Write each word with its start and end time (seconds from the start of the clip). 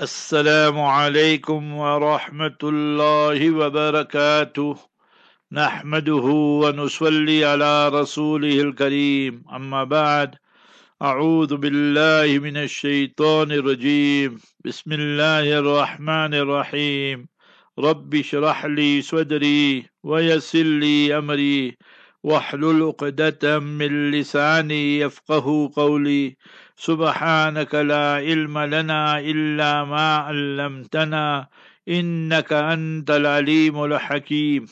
السلام 0.00 0.80
عليكم 0.80 1.74
ورحمة 1.74 2.60
الله 2.62 3.50
وبركاته. 3.50 4.76
نحمده 5.52 6.26
ونصلي 6.62 7.44
على 7.44 7.88
رسوله 7.88 8.60
الكريم. 8.60 9.44
أما 9.52 9.84
بعد 9.84 10.34
أعوذ 11.02 11.56
بالله 11.56 12.38
من 12.38 12.56
الشيطان 12.56 13.52
الرجيم. 13.52 14.40
بسم 14.64 14.92
الله 14.92 15.58
الرحمن 15.58 16.34
الرحيم. 16.34 17.28
رب 17.78 18.14
اشرح 18.14 18.66
لي 18.66 19.02
صدري 19.02 19.84
ويسر 20.02 20.68
لي 20.80 21.18
أمري. 21.18 21.76
واحلل 22.22 22.82
عقدة 22.82 23.58
من 23.58 24.10
لساني 24.10 24.98
يفقه 24.98 25.70
قولي 25.76 26.36
سبحانك 26.76 27.74
لا 27.74 28.14
علم 28.14 28.58
لنا 28.58 29.18
إلا 29.20 29.84
ما 29.84 30.16
علمتنا 30.16 31.48
إنك 31.88 32.52
أنت 32.52 33.10
العليم 33.10 33.84
الحكيم 33.84 34.66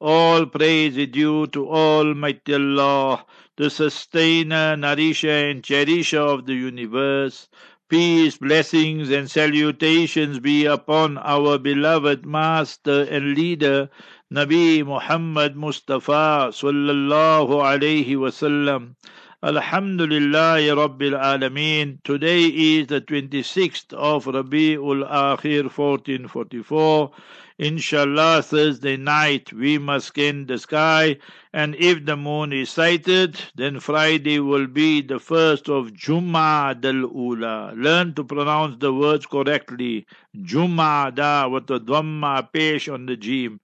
All 0.00 0.46
praise 0.46 0.96
is 0.96 1.06
due 1.08 1.46
to 1.46 1.68
Almighty 1.68 2.54
Allah, 2.54 3.24
the 3.56 3.70
sustainer, 3.70 4.76
nourisher 4.76 5.50
and 5.50 5.62
cherisher 5.62 6.18
of 6.18 6.44
the 6.44 6.54
universe. 6.54 7.48
Peace, 7.92 8.38
blessings 8.38 9.10
and 9.10 9.30
salutations 9.30 10.40
be 10.40 10.64
upon 10.64 11.18
our 11.18 11.58
beloved 11.58 12.24
master 12.24 13.02
and 13.02 13.36
leader, 13.36 13.90
Nabi 14.32 14.82
Muhammad 14.82 15.56
Mustafa 15.56 16.48
sallallahu 16.56 17.50
alayhi 17.60 18.16
wasallam. 18.16 18.96
Alhamdulillah 19.44 20.58
Rabbil 20.76 21.18
Alameen. 21.20 21.98
Today 22.04 22.44
is 22.44 22.86
the 22.86 23.00
26th 23.00 23.92
of 23.92 24.26
Rabi'ul 24.26 25.02
Akhir 25.10 25.64
1444. 25.64 27.10
Inshallah, 27.58 28.42
Thursday 28.42 28.96
night 28.96 29.52
we 29.52 29.78
must 29.78 30.06
scan 30.06 30.46
the 30.46 30.58
sky, 30.58 31.16
and 31.52 31.74
if 31.74 32.04
the 32.04 32.16
moon 32.16 32.52
is 32.52 32.70
sighted, 32.70 33.36
then 33.56 33.80
Friday 33.80 34.38
will 34.38 34.68
be 34.68 35.02
the 35.02 35.18
first 35.18 35.68
of 35.68 35.92
Jum'ah 35.92 36.80
ula 36.84 37.72
Learn 37.74 38.14
to 38.14 38.22
pronounce 38.22 38.76
the 38.78 38.94
words 38.94 39.26
correctly. 39.26 40.06
Jum'ada 40.36 41.50
with 41.50 41.66
the 41.66 41.80
Dhamma 41.80 42.48
pesh 42.52 42.88
on 42.88 43.06
the 43.06 43.16
jim. 43.16 43.58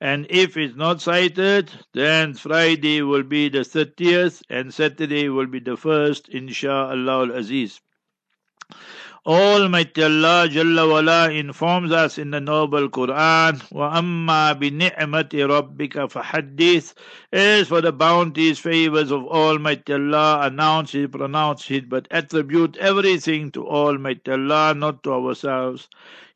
And 0.00 0.26
if 0.28 0.56
it's 0.56 0.76
not 0.76 1.00
sighted, 1.00 1.70
then 1.92 2.34
Friday 2.34 3.02
will 3.02 3.22
be 3.22 3.48
the 3.48 3.60
30th 3.60 4.42
and 4.50 4.74
Saturday 4.74 5.28
will 5.28 5.46
be 5.46 5.60
the 5.60 5.76
first, 5.76 6.28
inshallah 6.28 7.30
al-Aziz. 7.30 7.80
Almighty 9.26 10.02
Allah 10.02 10.46
Jalla 10.50 10.86
wala 10.86 11.30
informs 11.30 11.90
us 11.92 12.18
in 12.18 12.30
the 12.30 12.40
noble 12.40 12.90
Quran, 12.90 13.56
وَأَمَّا 13.72 14.60
بِنِعْمَةِ 14.60 15.30
رَبِّكَ 15.30 16.12
فَحَدِّثْ 16.12 16.92
As 17.32 17.68
for 17.68 17.80
the 17.80 17.90
bounties, 17.90 18.58
favors 18.58 19.10
of 19.10 19.24
Almighty 19.24 19.94
Allah, 19.94 20.40
announce 20.42 20.94
it, 20.94 21.10
pronounce 21.10 21.70
it, 21.70 21.88
but 21.88 22.06
attribute 22.10 22.76
everything 22.76 23.50
to 23.52 23.66
Almighty 23.66 24.30
Allah, 24.30 24.74
not 24.76 25.02
to 25.04 25.14
ourselves. 25.14 25.88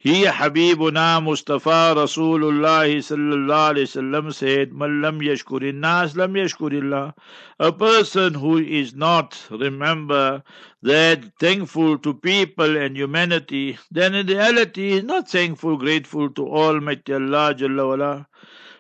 He 0.03 0.25
Habibuna 0.25 1.23
Mustafa 1.23 1.93
Rasulullah 1.95 2.89
sallallahu 2.91 3.71
alayhi 3.71 3.87
wasallam 3.87 4.33
said, 4.33 4.73
Man 4.73 5.01
lam 5.01 5.21
yashkurin 5.21 5.75
nas 5.75 6.17
lam 6.17 6.33
yashkurillah. 6.33 7.13
A 7.57 7.71
person 7.71 8.33
who 8.33 8.57
is 8.57 8.93
not, 8.93 9.41
remember, 9.49 10.43
that 10.81 11.39
thankful 11.39 11.97
to 11.99 12.13
people 12.15 12.75
and 12.75 12.97
humanity, 12.97 13.77
then 13.91 14.13
in 14.13 14.27
reality 14.27 14.91
is 14.91 15.03
not 15.05 15.29
thankful, 15.29 15.77
grateful 15.77 16.29
to 16.31 16.49
Almighty 16.49 17.13
Allah 17.13 17.55
Jalla. 17.55 18.25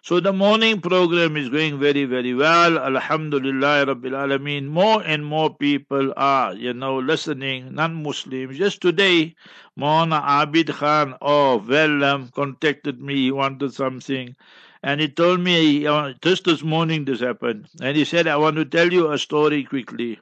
So 0.05 0.19
the 0.19 0.33
morning 0.33 0.81
program 0.81 1.37
is 1.37 1.47
going 1.47 1.79
very, 1.79 2.03
very 2.03 2.33
well. 2.33 2.77
Alhamdulillah 2.77 3.85
Rabbil 3.85 4.11
Alameen. 4.11 4.67
More 4.67 5.01
and 5.01 5.25
more 5.25 5.55
people 5.55 6.13
are, 6.17 6.53
you 6.53 6.73
know, 6.73 6.97
listening, 6.99 7.73
non-Muslims. 7.73 8.57
Just 8.57 8.81
today, 8.81 9.33
Mona 9.77 10.19
Abid 10.19 10.73
Khan 10.73 11.15
oh, 11.21 11.55
of 11.55 11.67
Wellam 11.67 12.13
um, 12.13 12.31
contacted 12.35 12.99
me. 12.99 13.15
He 13.15 13.31
wanted 13.31 13.73
something. 13.73 14.35
And 14.83 14.99
he 14.99 15.07
told 15.07 15.39
me, 15.39 15.87
uh, 15.87 16.11
just 16.21 16.43
this 16.43 16.63
morning 16.63 17.05
this 17.05 17.21
happened. 17.21 17.69
And 17.81 17.95
he 17.95 18.03
said, 18.03 18.27
I 18.27 18.35
want 18.35 18.57
to 18.57 18.65
tell 18.65 18.91
you 18.91 19.09
a 19.09 19.17
story 19.17 19.63
quickly. 19.63 20.19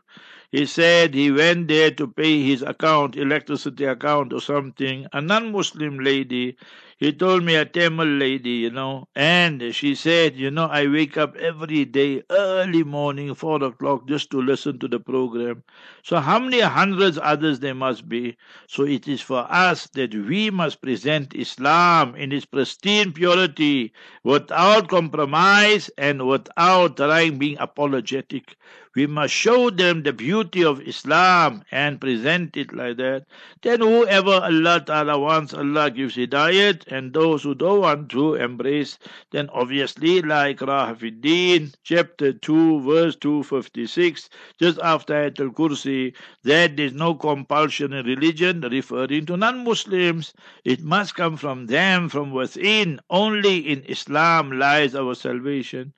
He 0.51 0.67
said 0.67 1.15
he 1.15 1.31
went 1.31 1.69
there 1.69 1.89
to 1.89 2.05
pay 2.05 2.43
his 2.43 2.61
account, 2.61 3.15
electricity 3.15 3.85
account 3.85 4.31
or 4.31 4.41
something. 4.41 5.07
A 5.11 5.21
non-Muslim 5.21 5.97
lady 6.03 6.57
he 7.01 7.11
told 7.11 7.43
me 7.43 7.55
a 7.55 7.65
Tamil 7.65 8.07
lady, 8.07 8.51
you 8.65 8.69
know, 8.69 9.07
and 9.15 9.73
she 9.75 9.95
said, 9.95 10.37
you 10.37 10.51
know, 10.51 10.67
I 10.67 10.87
wake 10.87 11.17
up 11.17 11.35
every 11.35 11.83
day 11.85 12.21
early 12.29 12.83
morning, 12.83 13.33
four 13.35 13.61
o'clock, 13.63 14.07
just 14.07 14.29
to 14.31 14.41
listen 14.41 14.79
to 14.79 14.87
the 14.87 14.99
program. 14.99 15.63
So 16.03 16.19
how 16.19 16.39
many 16.39 16.61
hundreds 16.61 17.17
others 17.21 17.59
there 17.59 17.75
must 17.75 18.07
be? 18.07 18.37
So 18.67 18.83
it 18.85 19.07
is 19.07 19.19
for 19.21 19.47
us 19.51 19.87
that 19.95 20.13
we 20.13 20.51
must 20.51 20.81
present 20.81 21.33
Islam 21.35 22.15
in 22.15 22.31
its 22.31 22.45
pristine 22.45 23.11
purity, 23.13 23.93
without 24.23 24.87
compromise 24.87 25.89
and 25.97 26.27
without 26.27 26.97
trying 26.97 27.39
being 27.39 27.57
apologetic. 27.59 28.55
We 28.93 29.07
must 29.07 29.33
show 29.33 29.69
them 29.69 30.03
the 30.03 30.11
beauty 30.11 30.65
of 30.65 30.81
Islam 30.81 31.63
and 31.71 32.01
present 32.01 32.57
it 32.57 32.73
like 32.73 32.97
that. 32.97 33.25
Then 33.61 33.79
whoever 33.79 34.31
Allah 34.31 34.83
Ta'ala 34.85 35.17
wants, 35.17 35.53
Allah 35.53 35.89
gives 35.91 36.17
hidayat, 36.17 36.87
and 36.87 37.13
those 37.13 37.43
who 37.43 37.55
don't 37.55 37.79
want 37.79 38.09
to 38.11 38.35
embrace, 38.35 38.99
then 39.31 39.49
obviously, 39.53 40.21
like 40.21 40.59
Rahafiddin, 40.59 41.73
chapter 41.83 42.33
2, 42.33 42.81
verse 42.81 43.15
256, 43.15 44.29
just 44.59 44.77
after 44.79 45.13
Ayatul 45.13 45.53
Kursi, 45.53 46.13
that 46.43 46.75
there 46.75 46.87
is 46.87 46.93
no 46.93 47.15
compulsion 47.15 47.93
in 47.93 48.05
religion, 48.05 48.59
referring 48.59 49.25
to 49.27 49.37
non 49.37 49.63
Muslims. 49.63 50.33
It 50.65 50.81
must 50.81 51.15
come 51.15 51.37
from 51.37 51.67
them, 51.67 52.09
from 52.09 52.31
within. 52.31 52.99
Only 53.09 53.59
in 53.59 53.83
Islam 53.85 54.51
lies 54.51 54.95
our 54.95 55.15
salvation. 55.15 55.93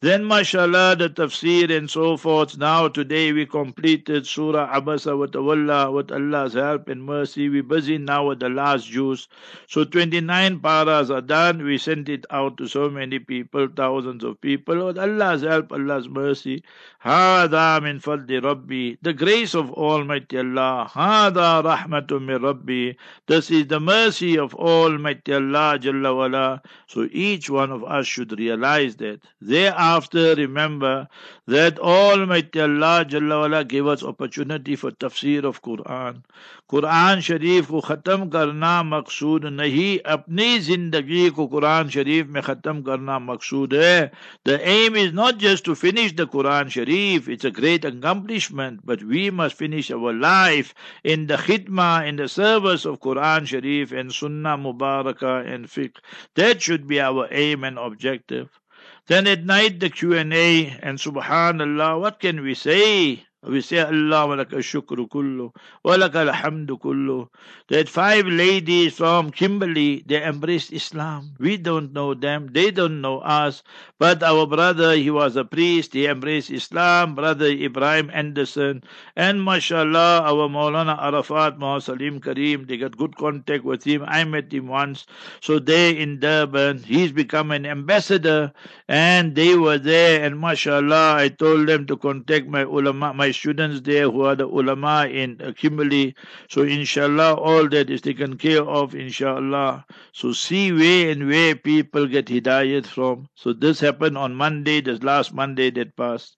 Then, 0.00 0.26
mashallah, 0.26 0.94
the 0.96 1.10
tafsir 1.10 1.76
and 1.76 1.90
so 1.90 2.16
forth. 2.16 2.56
Now, 2.56 2.86
today 2.86 3.32
we 3.32 3.46
completed 3.46 4.28
Surah 4.28 4.72
Abasa 4.72 5.18
wa 5.18 5.26
Tawalla 5.26 5.92
with 5.92 6.12
Allah's 6.12 6.54
help 6.54 6.88
and 6.88 7.02
mercy. 7.02 7.48
We're 7.48 7.64
busy 7.64 7.98
now 7.98 8.28
with 8.28 8.38
the 8.38 8.48
last 8.48 8.86
juz. 8.86 9.26
So, 9.66 9.82
29 9.82 10.60
paras 10.60 11.10
are 11.10 11.20
done. 11.20 11.64
We 11.64 11.78
sent 11.78 12.08
it 12.08 12.26
out 12.30 12.58
to 12.58 12.68
so 12.68 12.88
many 12.88 13.18
people, 13.18 13.66
thousands 13.74 14.22
of 14.22 14.40
people. 14.40 14.86
With 14.86 14.98
Allah's 15.00 15.42
help, 15.42 15.72
Allah's 15.72 16.08
mercy. 16.08 16.62
Hada 17.04 17.82
min 17.82 17.98
fadli 17.98 18.40
Rabbi. 18.40 18.98
The 19.02 19.12
grace 19.12 19.56
of 19.56 19.72
Almighty 19.72 20.38
Allah. 20.38 20.88
Hada 20.94 21.64
rahmatum 21.64 22.26
min 22.26 22.40
Rabbi. 22.40 22.92
This 23.26 23.50
is 23.50 23.66
the 23.66 23.80
mercy 23.80 24.38
of 24.38 24.54
Almighty 24.54 25.34
Allah 25.34 25.76
Jalla 25.80 26.16
wala. 26.16 26.62
So, 26.86 27.08
each 27.10 27.50
one 27.50 27.72
of 27.72 27.82
us 27.82 28.06
should 28.06 28.38
realize 28.38 28.94
that. 28.96 29.22
There 29.40 29.74
are 29.74 29.87
after 29.87 30.35
remember 30.35 31.07
that 31.47 31.79
Almighty 31.79 32.61
Allah 32.61 33.05
Jalla 33.07 33.41
wala 33.41 33.63
gave 33.63 33.87
us 33.87 34.03
opportunity 34.03 34.75
for 34.75 34.91
tafsir 34.91 35.43
of 35.43 35.61
Quran. 35.61 36.23
Quran 36.69 37.21
Sharif 37.21 37.67
को 37.67 37.79
ख़त्म 37.81 38.29
करना 38.29 38.71
मकसूद 38.83 39.45
नहीं 39.45 39.99
अपनी 40.13 40.59
जिंदगी 40.67 41.29
को 41.37 41.45
कुरान 41.47 41.89
शरीफ 41.95 42.27
में 42.27 42.41
ख़त्म 42.41 42.81
करना 42.81 43.17
मकसूद 43.19 43.73
है 43.73 44.11
The 44.45 44.57
aim 44.67 44.95
is 44.95 45.13
not 45.13 45.37
just 45.37 45.65
to 45.65 45.75
finish 45.75 46.13
the 46.15 46.25
Quran 46.25 46.69
Sharif, 46.69 47.27
it's 47.27 47.45
a 47.45 47.51
great 47.51 47.85
accomplishment, 47.85 48.79
but 48.85 49.03
we 49.03 49.29
must 49.29 49.55
finish 49.55 49.91
our 49.91 50.13
life 50.13 50.73
in 51.03 51.27
the 51.27 51.35
khidmah, 51.35 52.07
in 52.07 52.15
the 52.15 52.27
service 52.27 52.85
of 52.85 52.99
Quran 52.99 53.45
Sharif 53.45 53.91
and 53.91 54.13
Sunnah 54.13 54.57
Mubarakah 54.57 55.45
and 55.53 55.67
fiqh. 55.67 55.97
That 56.35 56.61
should 56.61 56.87
be 56.87 56.99
our 57.01 57.27
aim 57.31 57.63
and 57.63 57.77
objective. 57.77 58.59
Then 59.08 59.26
at 59.26 59.44
night 59.44 59.80
the 59.80 59.90
Q&A 59.90 60.78
and 60.82 60.98
subhanallah, 60.98 62.00
what 62.00 62.20
can 62.20 62.42
we 62.42 62.54
say? 62.54 63.24
We 63.46 63.60
say 63.60 63.78
Allah 63.78 64.26
wa 64.26 64.34
laka 64.34 64.58
shukru 64.58 65.08
kullu 65.08 65.52
wa 65.84 65.96
laka 65.96 66.26
alhamdu 66.26 66.74
kullu. 66.80 67.28
That 67.68 67.88
five 67.88 68.26
ladies 68.26 68.94
from 68.94 69.30
Kimberley, 69.30 70.02
they 70.06 70.24
embraced 70.24 70.72
Islam. 70.72 71.36
We 71.38 71.56
don't 71.56 71.92
know 71.92 72.14
them, 72.14 72.48
they 72.52 72.72
don't 72.72 73.00
know 73.00 73.20
us. 73.20 73.62
But 73.98 74.24
our 74.24 74.46
brother, 74.46 74.96
he 74.96 75.10
was 75.10 75.36
a 75.36 75.44
priest, 75.44 75.94
he 75.94 76.06
embraced 76.06 76.50
Islam. 76.50 77.14
Brother 77.14 77.46
Ibrahim 77.46 78.10
Anderson. 78.12 78.82
And 79.14 79.44
mashallah, 79.44 80.22
our 80.26 80.48
Maulana 80.48 80.98
Arafat, 80.98 81.58
Muhammad 81.58 81.84
Salim 81.84 82.20
Karim, 82.20 82.66
they 82.66 82.76
got 82.76 82.96
good 82.96 83.16
contact 83.16 83.64
with 83.64 83.84
him. 83.84 84.04
I 84.06 84.24
met 84.24 84.52
him 84.52 84.66
once. 84.66 85.06
So 85.40 85.60
they 85.60 85.96
in 85.96 86.18
Durban, 86.18 86.82
he's 86.82 87.12
become 87.12 87.52
an 87.52 87.66
ambassador. 87.66 88.52
And 88.88 89.36
they 89.36 89.56
were 89.56 89.78
there. 89.78 90.24
And 90.24 90.40
mashallah, 90.40 91.14
I 91.16 91.28
told 91.28 91.68
them 91.68 91.86
to 91.86 91.96
contact 91.96 92.48
my 92.48 92.62
ulama, 92.62 93.14
my 93.14 93.27
my 93.28 93.32
students 93.32 93.82
there 93.82 94.10
who 94.10 94.22
are 94.22 94.34
the 94.34 94.46
ulama 94.46 95.06
in 95.06 95.36
Kimberley. 95.58 96.14
So 96.48 96.62
inshallah, 96.62 97.34
all 97.34 97.68
that 97.68 97.90
is 97.90 98.00
taken 98.00 98.38
care 98.38 98.62
of, 98.62 98.94
inshallah. 98.94 99.84
So 100.12 100.32
see 100.32 100.72
where 100.72 101.10
and 101.10 101.28
where 101.28 101.54
people 101.54 102.06
get 102.06 102.26
hidayat 102.26 102.86
from. 102.86 103.28
So 103.34 103.52
this 103.52 103.80
happened 103.80 104.16
on 104.16 104.34
Monday, 104.34 104.80
this 104.80 105.02
last 105.02 105.34
Monday 105.34 105.70
that 105.72 105.94
passed. 105.94 106.37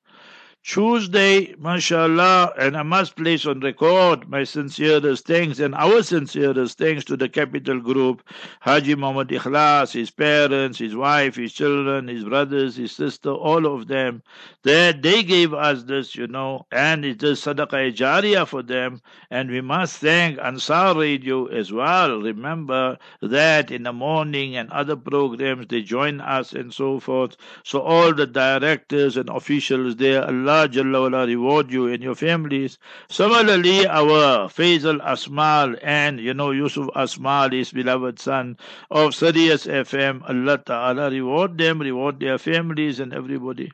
Tuesday, 0.62 1.54
mashallah, 1.58 2.52
and 2.58 2.76
I 2.76 2.82
must 2.82 3.16
place 3.16 3.46
on 3.46 3.60
record 3.60 4.28
my 4.28 4.44
sincerest 4.44 5.26
thanks 5.26 5.58
and 5.58 5.74
our 5.74 6.02
sincerest 6.02 6.76
thanks 6.76 7.02
to 7.06 7.16
the 7.16 7.30
Capital 7.30 7.80
Group, 7.80 8.22
Haji 8.60 8.94
Muhammad 8.94 9.28
Ikhlas, 9.28 9.92
his 9.92 10.10
parents, 10.10 10.78
his 10.78 10.94
wife, 10.94 11.36
his 11.36 11.54
children, 11.54 12.08
his 12.08 12.24
brothers, 12.24 12.76
his 12.76 12.92
sister, 12.92 13.30
all 13.30 13.66
of 13.66 13.88
them, 13.88 14.22
that 14.62 15.00
they 15.00 15.22
gave 15.22 15.54
us 15.54 15.84
this, 15.84 16.14
you 16.14 16.26
know, 16.26 16.66
and 16.70 17.06
it 17.06 17.22
is 17.22 17.40
sadaqah 17.40 17.96
jariyah 17.96 18.46
for 18.46 18.62
them, 18.62 19.00
and 19.30 19.50
we 19.50 19.62
must 19.62 19.96
thank 19.96 20.38
Ansar 20.38 20.94
Radio 20.94 21.46
as 21.46 21.72
well. 21.72 22.20
Remember 22.20 22.98
that 23.22 23.70
in 23.70 23.84
the 23.84 23.94
morning 23.94 24.56
and 24.56 24.70
other 24.70 24.94
programs, 24.94 25.66
they 25.68 25.80
join 25.80 26.20
us 26.20 26.52
and 26.52 26.72
so 26.72 27.00
forth. 27.00 27.36
So 27.64 27.80
all 27.80 28.12
the 28.12 28.26
directors 28.26 29.16
and 29.16 29.30
officials 29.30 29.96
there, 29.96 30.22
Allah 30.24 30.49
Allah 30.50 30.68
Jalla 30.68 31.00
wala 31.02 31.26
reward 31.28 31.70
you 31.70 31.86
and 31.86 32.02
your 32.02 32.16
families. 32.16 32.76
Similarly, 33.08 33.86
our 33.86 34.48
Faisal 34.48 35.00
Asmal 35.00 35.78
and, 35.80 36.18
you 36.18 36.34
know, 36.34 36.50
Yusuf 36.50 36.88
Asmal, 36.96 37.52
his 37.52 37.70
beloved 37.70 38.18
son 38.18 38.58
of 38.90 39.14
Sirius 39.14 39.66
FM, 39.66 40.28
Allah 40.28 40.58
Ta'ala 40.58 41.08
reward 41.08 41.56
them, 41.56 41.80
reward 41.80 42.18
their 42.18 42.36
families 42.36 42.98
and 42.98 43.14
everybody. 43.14 43.70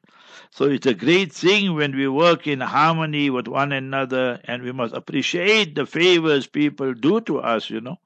So 0.50 0.66
it's 0.66 0.86
a 0.86 0.92
great 0.92 1.32
thing 1.32 1.74
when 1.74 1.96
we 1.96 2.08
work 2.08 2.46
in 2.46 2.60
harmony 2.60 3.30
with 3.30 3.48
one 3.48 3.72
another 3.72 4.38
and 4.44 4.62
we 4.62 4.72
must 4.72 4.92
appreciate 4.92 5.76
the 5.76 5.86
favors 5.86 6.46
people 6.46 6.92
do 6.92 7.22
to 7.22 7.38
us, 7.38 7.70
you 7.70 7.80
know. 7.80 7.98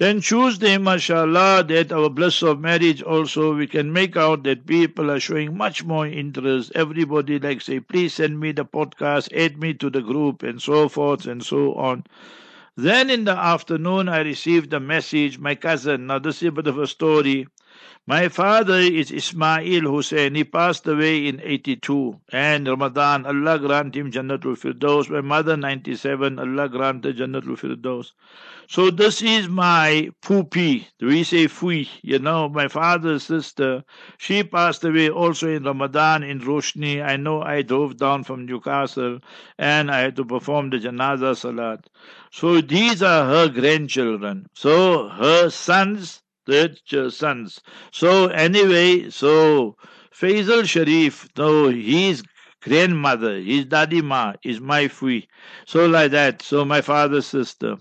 Then 0.00 0.20
Tuesday, 0.20 0.78
mashallah, 0.78 1.62
that 1.68 1.92
our 1.92 2.10
bliss 2.10 2.42
of 2.42 2.58
marriage 2.58 3.02
also, 3.02 3.54
we 3.54 3.68
can 3.68 3.92
make 3.92 4.16
out 4.16 4.42
that 4.42 4.66
people 4.66 5.12
are 5.12 5.20
showing 5.20 5.56
much 5.56 5.84
more 5.84 6.08
interest. 6.08 6.72
Everybody 6.74 7.38
like 7.38 7.60
say, 7.60 7.78
please 7.78 8.14
send 8.14 8.40
me 8.40 8.50
the 8.50 8.64
podcast, 8.64 9.32
add 9.32 9.60
me 9.60 9.74
to 9.74 9.88
the 9.88 10.00
group, 10.00 10.42
and 10.42 10.60
so 10.60 10.88
forth 10.88 11.26
and 11.26 11.44
so 11.44 11.74
on. 11.74 12.04
Then 12.76 13.10
in 13.10 13.24
the 13.26 13.36
afternoon, 13.36 14.08
I 14.08 14.20
received 14.22 14.72
a 14.72 14.80
message, 14.80 15.38
my 15.38 15.54
cousin. 15.54 16.06
Now, 16.08 16.18
this 16.18 16.42
is 16.42 16.48
a 16.48 16.52
bit 16.52 16.66
of 16.66 16.78
a 16.78 16.88
story. 16.88 17.46
My 18.10 18.28
father 18.28 18.80
is 18.80 19.12
Ismail 19.12 19.82
Hussein. 19.82 20.34
He 20.34 20.42
passed 20.42 20.84
away 20.88 21.28
in 21.28 21.40
82. 21.44 22.18
And 22.32 22.66
Ramadan, 22.66 23.24
Allah 23.24 23.56
grant 23.60 23.94
him 23.94 24.10
Jannatul 24.10 24.58
Firdaus. 24.58 25.08
My 25.08 25.20
mother, 25.20 25.56
97. 25.56 26.40
Allah 26.40 26.68
grant 26.68 27.04
her 27.04 27.12
Jannatul 27.12 27.56
Firdaus. 27.56 28.10
So 28.66 28.90
this 28.90 29.22
is 29.22 29.48
my 29.48 30.10
pupi. 30.22 30.86
We 31.00 31.22
say 31.22 31.46
fui. 31.46 31.88
You 32.02 32.18
know, 32.18 32.48
my 32.48 32.66
father's 32.66 33.22
sister. 33.22 33.84
She 34.18 34.42
passed 34.42 34.82
away 34.82 35.08
also 35.08 35.46
in 35.48 35.62
Ramadan 35.62 36.24
in 36.24 36.40
Roshnee. 36.40 37.00
I 37.00 37.16
know 37.16 37.42
I 37.42 37.62
drove 37.62 37.96
down 37.96 38.24
from 38.24 38.44
Newcastle 38.44 39.20
and 39.56 39.88
I 39.88 40.00
had 40.00 40.16
to 40.16 40.24
perform 40.24 40.70
the 40.70 40.78
janaza 40.78 41.36
salat. 41.36 41.88
So 42.32 42.60
these 42.60 43.04
are 43.04 43.24
her 43.26 43.48
grandchildren. 43.48 44.48
So 44.52 45.10
her 45.10 45.48
sons, 45.50 46.22
the 46.50 47.10
sons. 47.10 47.60
So 47.92 48.26
anyway, 48.28 49.10
so 49.10 49.76
Faisal 50.12 50.64
Sharif, 50.66 51.28
though 51.34 51.68
his 51.70 52.22
grandmother, 52.60 53.38
his 53.40 53.64
daddy 53.66 54.02
ma 54.02 54.34
is 54.42 54.60
my 54.60 54.88
fui. 54.88 55.28
So 55.66 55.86
like 55.86 56.10
that. 56.12 56.42
So 56.42 56.64
my 56.64 56.80
father's 56.80 57.26
sister. 57.26 57.76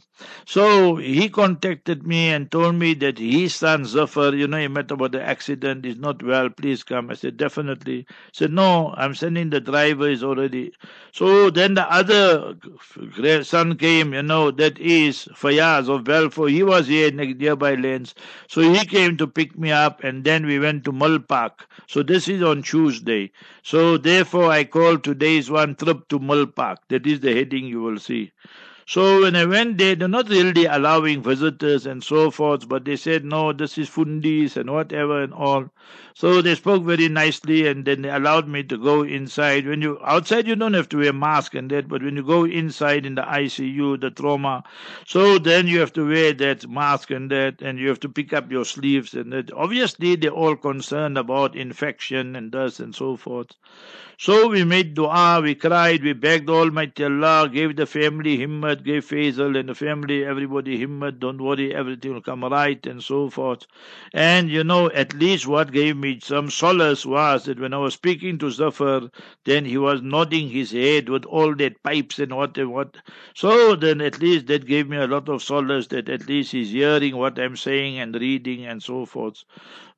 So 0.46 0.98
he 0.98 1.30
contacted 1.30 2.06
me 2.06 2.30
and 2.30 2.52
told 2.52 2.76
me 2.76 2.94
that 2.96 3.18
his 3.18 3.56
son 3.56 3.86
Zafar, 3.86 4.34
you 4.36 4.48
know, 4.48 4.58
he 4.58 4.68
met 4.68 4.92
about 4.92 5.14
the 5.14 5.22
accident, 5.22 5.86
is 5.86 5.98
not 5.98 6.22
well, 6.22 6.50
please 6.50 6.84
come. 6.84 7.10
I 7.10 7.14
said, 7.14 7.38
definitely. 7.38 8.00
He 8.00 8.06
said, 8.34 8.52
no, 8.52 8.94
I'm 8.98 9.16
sending 9.16 9.50
the 9.50 9.62
driver, 9.62 10.10
is 10.10 10.24
already. 10.24 10.74
So 11.14 11.50
then 11.50 11.76
the 11.76 11.90
other 11.90 12.56
son 13.44 13.78
came, 13.78 14.14
you 14.14 14.24
know, 14.24 14.52
that 14.52 14.78
is 14.80 15.30
Fayaz 15.34 15.88
of 15.88 16.04
Belfort. 16.04 16.52
He 16.52 16.64
was 16.64 16.88
here 16.88 17.08
in 17.08 17.16
nearby 17.38 17.76
lanes. 17.76 18.14
So 18.48 18.62
he 18.62 18.86
came 18.86 19.18
to 19.18 19.28
pick 19.28 19.58
me 19.58 19.72
up 19.72 20.04
and 20.04 20.24
then 20.24 20.46
we 20.46 20.60
went 20.60 20.84
to 20.86 20.92
Milpark. 20.92 21.62
So 21.88 22.04
this 22.04 22.28
is 22.28 22.44
on 22.44 22.64
Tuesday. 22.64 23.32
So 23.64 23.98
therefore 23.98 24.52
I 24.52 24.66
called 24.70 25.04
today's 25.04 25.52
one 25.52 25.76
trip 25.76 26.08
to 26.10 26.20
Milpark. 26.20 26.78
That 26.88 27.06
is 27.06 27.20
the 27.20 27.36
heading 27.36 27.66
you 27.66 27.82
will 27.82 28.00
see. 28.00 28.32
So 28.90 29.22
when 29.22 29.36
I 29.36 29.46
went 29.46 29.78
there, 29.78 29.94
they're 29.94 30.08
not 30.08 30.30
really 30.30 30.66
allowing 30.66 31.22
visitors 31.22 31.86
and 31.86 32.04
so 32.04 32.32
forth, 32.32 32.68
but 32.68 32.86
they 32.86 32.96
said, 32.96 33.24
no, 33.24 33.54
this 33.54 33.78
is 33.78 33.88
fundis 33.88 34.58
and 34.58 34.72
whatever 34.72 35.22
and 35.22 35.32
all. 35.32 35.70
So 36.16 36.42
they 36.42 36.56
spoke 36.56 36.82
very 36.82 37.08
nicely 37.08 37.68
and 37.68 37.86
then 37.86 38.02
they 38.02 38.10
allowed 38.10 38.48
me 38.48 38.64
to 38.64 38.78
go 38.80 39.04
inside. 39.04 39.68
When 39.68 39.84
you 39.84 40.00
outside, 40.04 40.48
you 40.48 40.56
don't 40.56 40.74
have 40.74 40.90
to 40.90 40.98
wear 40.98 41.14
mask 41.14 41.54
and 41.54 41.70
that, 41.70 41.88
but 41.88 42.02
when 42.02 42.16
you 42.16 42.24
go 42.24 42.46
inside 42.46 43.06
in 43.06 43.14
the 43.14 43.22
ICU, 43.22 44.02
the 44.02 44.10
trauma, 44.10 44.64
so 45.06 45.38
then 45.38 45.68
you 45.68 45.80
have 45.82 45.94
to 45.94 46.10
wear 46.10 46.34
that 46.34 46.68
mask 46.68 47.12
and 47.12 47.30
that, 47.30 47.62
and 47.62 47.78
you 47.78 47.90
have 47.90 48.00
to 48.00 48.10
pick 48.10 48.34
up 48.34 48.52
your 48.52 48.66
sleeves 48.66 49.14
and 49.14 49.32
that. 49.34 49.54
Obviously, 49.54 50.16
they're 50.16 50.32
all 50.32 50.56
concerned 50.56 51.20
about 51.20 51.56
infection 51.56 52.36
and 52.36 52.52
this 52.52 52.80
and 52.80 52.96
so 52.96 53.16
forth. 53.16 53.52
So 54.22 54.50
we 54.50 54.66
made 54.66 54.96
dua, 54.96 55.40
we 55.42 55.56
cried, 55.56 56.04
we 56.04 56.12
begged 56.12 56.50
Almighty 56.50 57.06
Allah, 57.06 57.48
gave 57.48 57.78
the 57.78 57.86
family 57.86 58.38
himmat, 58.38 58.84
gave 58.84 59.06
Faisal 59.06 59.58
and 59.58 59.70
the 59.70 59.74
family, 59.74 60.26
everybody 60.26 60.78
himmat, 60.78 61.20
don't 61.20 61.42
worry, 61.42 61.74
everything 61.74 62.14
will 62.14 62.22
come 62.22 62.44
right 62.44 62.86
and 62.86 63.02
so 63.02 63.30
forth. 63.30 63.66
And 64.14 64.50
you 64.50 64.66
know, 64.66 64.92
at 64.92 65.14
least 65.14 65.48
what 65.48 65.72
gave 65.72 65.96
me 65.96 66.20
some 66.22 66.50
solace 66.50 67.06
was 67.06 67.46
that 67.46 67.62
when 67.62 67.74
I 67.74 67.78
was 67.78 67.94
speaking 67.94 68.38
to 68.40 68.52
Zafar, 68.52 69.10
then 69.46 69.64
he 69.64 69.78
was 69.78 70.02
nodding 70.02 70.50
his 70.50 70.72
head 70.72 71.08
with 71.08 71.24
all 71.24 71.56
that 71.56 71.82
pipes 71.84 72.20
and 72.20 72.36
what 72.36 72.58
and 72.58 72.74
what. 72.74 72.98
So 73.34 73.78
then 73.78 74.02
at 74.02 74.20
least 74.20 74.48
that 74.48 74.66
gave 74.66 74.90
me 74.90 74.98
a 74.98 75.08
lot 75.08 75.30
of 75.30 75.42
solace 75.42 75.88
that 75.88 76.10
at 76.10 76.28
least 76.28 76.52
he's 76.52 76.72
hearing 76.72 77.16
what 77.16 77.40
I'm 77.40 77.56
saying 77.56 77.98
and 78.00 78.14
reading 78.14 78.66
and 78.66 78.84
so 78.84 79.06
forth. 79.06 79.46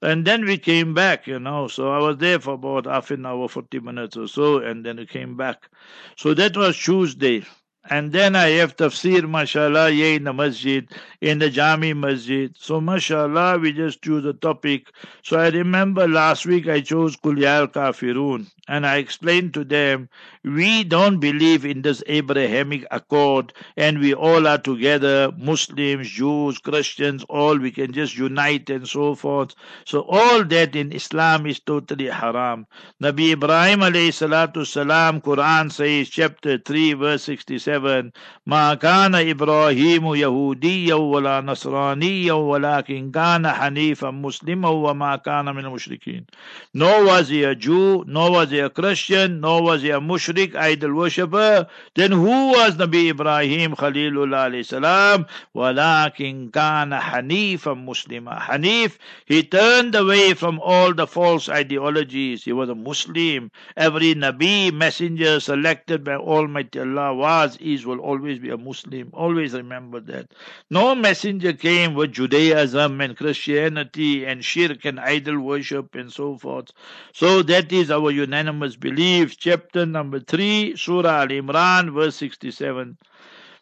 And 0.03 0.25
then 0.25 0.45
we 0.45 0.57
came 0.57 0.93
back, 0.95 1.27
you 1.27 1.39
know. 1.39 1.67
So 1.67 1.91
I 1.91 1.99
was 1.99 2.17
there 2.17 2.39
for 2.39 2.53
about 2.53 2.85
half 2.87 3.11
an 3.11 3.25
hour, 3.25 3.47
40 3.47 3.79
minutes 3.81 4.10
or 4.17 4.27
so, 4.27 4.57
and 4.59 4.85
then 4.85 4.97
we 4.97 5.05
came 5.05 5.35
back. 5.37 5.69
So 6.15 6.33
that 6.33 6.55
was 6.57 6.77
Tuesday. 6.77 7.45
And 7.89 8.11
then 8.11 8.35
I 8.35 8.49
have 8.61 8.75
tafsir, 8.77 9.27
mashallah, 9.27 9.89
yeah, 9.89 10.13
in 10.15 10.25
the 10.25 10.33
masjid, 10.33 10.87
in 11.19 11.39
the 11.39 11.49
Jami 11.49 11.93
masjid. 11.93 12.55
So, 12.55 12.79
mashallah, 12.79 13.57
we 13.57 13.73
just 13.73 14.03
choose 14.03 14.23
a 14.25 14.33
topic. 14.33 14.87
So 15.23 15.39
I 15.39 15.49
remember 15.49 16.07
last 16.07 16.45
week 16.45 16.67
I 16.67 16.81
chose 16.81 17.17
Kulyal 17.17 17.67
Kafirun. 17.71 18.47
And 18.67 18.85
I 18.85 18.97
explained 18.97 19.55
to 19.55 19.63
them, 19.63 20.09
we 20.43 20.83
don't 20.83 21.19
believe 21.19 21.65
in 21.65 21.83
this 21.83 22.01
Abrahamic 22.07 22.85
accord 22.89 23.53
and 23.77 23.99
we 23.99 24.13
all 24.13 24.47
are 24.47 24.57
together 24.57 25.31
Muslims, 25.37 26.09
Jews, 26.09 26.57
Christians, 26.57 27.23
all 27.29 27.57
we 27.59 27.69
can 27.69 27.93
just 27.93 28.17
unite 28.17 28.69
and 28.71 28.87
so 28.87 29.13
forth. 29.13 29.53
So, 29.85 30.01
all 30.09 30.43
that 30.45 30.75
in 30.75 30.91
Islam 30.91 31.45
is 31.45 31.59
totally 31.59 32.07
haram. 32.07 32.65
Nabi 33.01 33.33
Ibrahim 33.33 33.81
alayhi 33.81 34.09
salatu 34.09 34.65
salam, 34.65 35.21
Quran 35.21 35.71
says, 35.71 36.09
chapter 36.09 36.57
3, 36.57 36.93
verse 36.93 37.23
67, 37.23 38.11
Ma 38.47 38.75
kana 38.77 39.19
Ibrahim 39.19 40.03
Yahudiya 40.03 40.97
wala 40.97 41.43
Nasraniya 41.43 42.33
walakin 42.33 43.13
kana 43.13 43.53
Hanifa 43.53 44.11
Muslima 44.11 44.81
wa 44.81 44.93
ma 44.95 45.17
kana 45.17 45.53
min 45.53 45.65
mushrikeen. 45.65 46.27
Nor 46.73 47.05
was 47.05 47.29
he 47.29 47.43
a 47.43 47.53
Jew, 47.53 48.03
nor 48.07 48.31
was 48.31 48.49
he 48.49 48.57
a 48.57 48.71
Christian, 48.71 49.39
nor 49.41 49.61
was 49.61 49.83
he 49.83 49.91
a 49.91 50.01
Muslim 50.01 50.30
mushrik, 50.30 50.54
idol 50.54 50.94
worshipper, 50.94 51.66
then 51.94 52.12
who 52.12 52.50
was 52.50 52.76
Nabi 52.76 53.10
Ibrahim 53.10 53.74
Khalilullah 53.74 54.50
alayhi 54.50 54.64
salam? 54.64 55.26
وَلَكِنْ 55.54 56.50
كَانَ 56.50 57.00
حَنِيفًا 57.00 57.74
مُسْلِمًا 57.86 58.42
Hanif, 58.42 58.98
he 59.26 59.42
turned 59.42 59.94
away 59.94 60.34
from 60.34 60.60
all 60.60 60.94
the 60.94 61.06
false 61.06 61.48
ideologies. 61.48 62.44
He 62.44 62.52
was 62.52 62.68
a 62.68 62.74
Muslim. 62.74 63.50
Every 63.76 64.14
Nabi, 64.14 64.72
messenger 64.72 65.40
selected 65.40 66.04
by 66.04 66.16
Almighty 66.16 66.80
Allah 66.80 67.14
was, 67.14 67.56
is, 67.58 67.84
will 67.86 68.00
always 68.00 68.38
be 68.38 68.50
a 68.50 68.56
Muslim. 68.58 69.10
Always 69.12 69.52
remember 69.54 70.00
that. 70.00 70.32
No 70.70 70.94
messenger 70.94 71.52
came 71.52 71.94
with 71.94 72.12
Judaism 72.12 73.00
and 73.00 73.16
Christianity 73.16 74.24
and 74.24 74.44
shirk 74.44 74.84
and 74.84 75.00
idol 75.00 75.40
worship 75.40 75.94
and 75.94 76.12
so 76.12 76.36
forth. 76.38 76.70
So 77.12 77.42
that 77.42 77.72
is 77.72 77.90
our 77.90 78.10
unanimous 78.10 78.36
unanimous 78.36 78.76
belief, 78.76 79.38
chapter 79.38 79.86
number 79.86 80.19
3, 80.21 80.75
Surah 80.75 81.21
Al 81.21 81.27
Imran, 81.27 81.93
verse 81.93 82.15
67. 82.15 82.97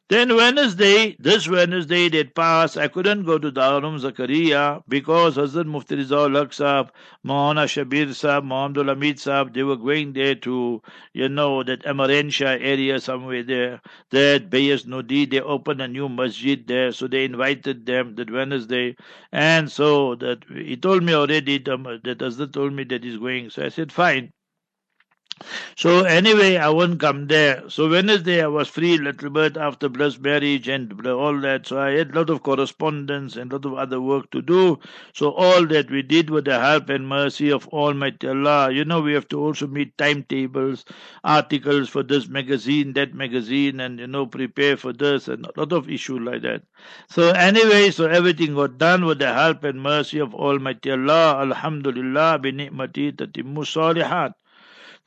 Then 0.09 0.35
Wednesday, 0.35 1.15
this 1.19 1.47
Wednesday 1.47 2.09
that 2.09 2.33
passed, 2.33 2.77
I 2.79 2.87
couldn't 2.87 3.25
go 3.25 3.37
to 3.37 3.51
Darul 3.51 3.85
umm 3.85 3.99
Zakaria 3.99 4.81
because 4.87 5.37
Hazrat 5.37 5.67
Mufti 5.67 5.97
Rizal 5.97 6.33
Haq 6.33 6.49
Sahab, 6.49 6.89
Maulana 7.23 7.65
Shabir 7.67 8.07
Sahab, 8.07 8.43
Muhammad 8.43 8.87
Hamid 8.87 9.17
Sahab, 9.17 9.53
they 9.53 9.61
were 9.61 9.75
going 9.75 10.13
there 10.13 10.33
to, 10.33 10.81
you 11.13 11.29
know, 11.29 11.61
that 11.61 11.83
Amarentia 11.83 12.57
area 12.59 12.99
somewhere 12.99 13.43
there, 13.43 13.81
that 14.09 14.49
Bayas 14.49 14.87
Nodi, 14.87 15.29
they 15.29 15.41
opened 15.41 15.79
a 15.79 15.87
new 15.87 16.09
masjid 16.09 16.65
there, 16.65 16.91
so 16.91 17.07
they 17.07 17.23
invited 17.23 17.85
them 17.85 18.15
that 18.15 18.31
Wednesday. 18.31 18.95
And 19.31 19.71
so 19.71 20.15
that 20.15 20.39
he 20.51 20.75
told 20.75 21.03
me 21.03 21.13
already, 21.13 21.59
that 21.59 22.17
Hazrat 22.19 22.51
told 22.51 22.73
me 22.73 22.83
that 22.85 23.03
he's 23.03 23.19
going. 23.19 23.51
So 23.51 23.63
I 23.63 23.69
said, 23.69 23.91
fine. 23.91 24.33
So 25.75 26.03
anyway, 26.03 26.57
I 26.57 26.69
won't 26.69 26.99
come 26.99 27.27
there. 27.27 27.69
So 27.69 27.89
Wednesday 27.89 28.41
I 28.43 28.47
was 28.47 28.67
free 28.67 28.95
a 28.95 29.01
little 29.01 29.29
bit 29.29 29.57
after 29.57 29.87
blessed 29.89 30.21
marriage 30.21 30.67
and 30.67 30.91
all 31.07 31.39
that. 31.41 31.67
So 31.67 31.79
I 31.79 31.91
had 31.91 32.11
a 32.11 32.15
lot 32.19 32.29
of 32.29 32.43
correspondence 32.43 33.35
and 33.35 33.51
a 33.51 33.55
lot 33.55 33.65
of 33.65 33.73
other 33.75 34.01
work 34.01 34.29
to 34.31 34.41
do. 34.41 34.79
So 35.13 35.31
all 35.31 35.65
that 35.67 35.89
we 35.89 36.01
did 36.01 36.29
with 36.29 36.45
the 36.45 36.59
help 36.59 36.89
and 36.89 37.07
mercy 37.07 37.49
of 37.49 37.67
Almighty 37.69 38.27
Allah. 38.27 38.71
You 38.71 38.85
know, 38.85 39.01
we 39.01 39.13
have 39.13 39.27
to 39.29 39.39
also 39.39 39.67
meet 39.67 39.97
timetables, 39.97 40.85
articles 41.23 41.89
for 41.89 42.03
this 42.03 42.27
magazine, 42.27 42.93
that 42.93 43.13
magazine, 43.13 43.79
and 43.79 43.99
you 43.99 44.07
know, 44.07 44.25
prepare 44.25 44.77
for 44.77 44.93
this 44.93 45.27
and 45.27 45.45
a 45.45 45.51
lot 45.55 45.71
of 45.71 45.89
issues 45.89 46.19
like 46.19 46.41
that. 46.41 46.63
So 47.09 47.31
anyway, 47.31 47.91
so 47.91 48.07
everything 48.07 48.55
got 48.55 48.77
done 48.77 49.05
with 49.05 49.19
the 49.19 49.33
help 49.33 49.63
and 49.63 49.81
mercy 49.81 50.19
of 50.19 50.33
Almighty 50.33 50.91
Allah. 50.91 51.39
Alhamdulillah, 51.41 52.39
bi 52.39 52.51
ni'mati 52.51 53.13
tatimmu 53.13 53.63
salihat. 53.63 54.33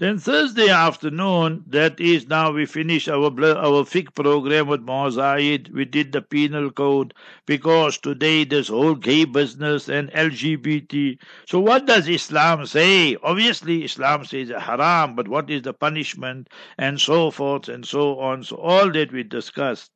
Then 0.02 0.18
Thursday 0.18 0.68
afternoon, 0.68 1.62
that 1.68 2.00
is 2.00 2.26
now 2.26 2.50
we 2.50 2.66
finish 2.66 3.06
our 3.06 3.26
our 3.26 3.84
fiqh 3.84 4.12
program 4.16 4.66
with 4.66 4.84
Mozaid. 4.84 5.70
We 5.70 5.84
did 5.84 6.10
the 6.10 6.20
penal 6.20 6.72
code 6.72 7.14
because 7.46 7.98
today 7.98 8.42
this 8.42 8.66
whole 8.66 8.96
gay 8.96 9.24
business 9.26 9.88
and 9.88 10.10
LGBT. 10.10 11.20
So 11.46 11.60
what 11.60 11.86
does 11.86 12.08
Islam 12.08 12.66
say? 12.66 13.16
Obviously 13.22 13.84
Islam 13.84 14.24
says 14.24 14.48
haram, 14.48 15.14
but 15.14 15.28
what 15.28 15.48
is 15.48 15.62
the 15.62 15.72
punishment 15.72 16.48
and 16.76 17.00
so 17.00 17.30
forth 17.30 17.68
and 17.68 17.86
so 17.86 18.18
on. 18.18 18.42
So 18.42 18.56
all 18.56 18.90
that 18.90 19.12
we 19.12 19.22
discussed. 19.22 19.92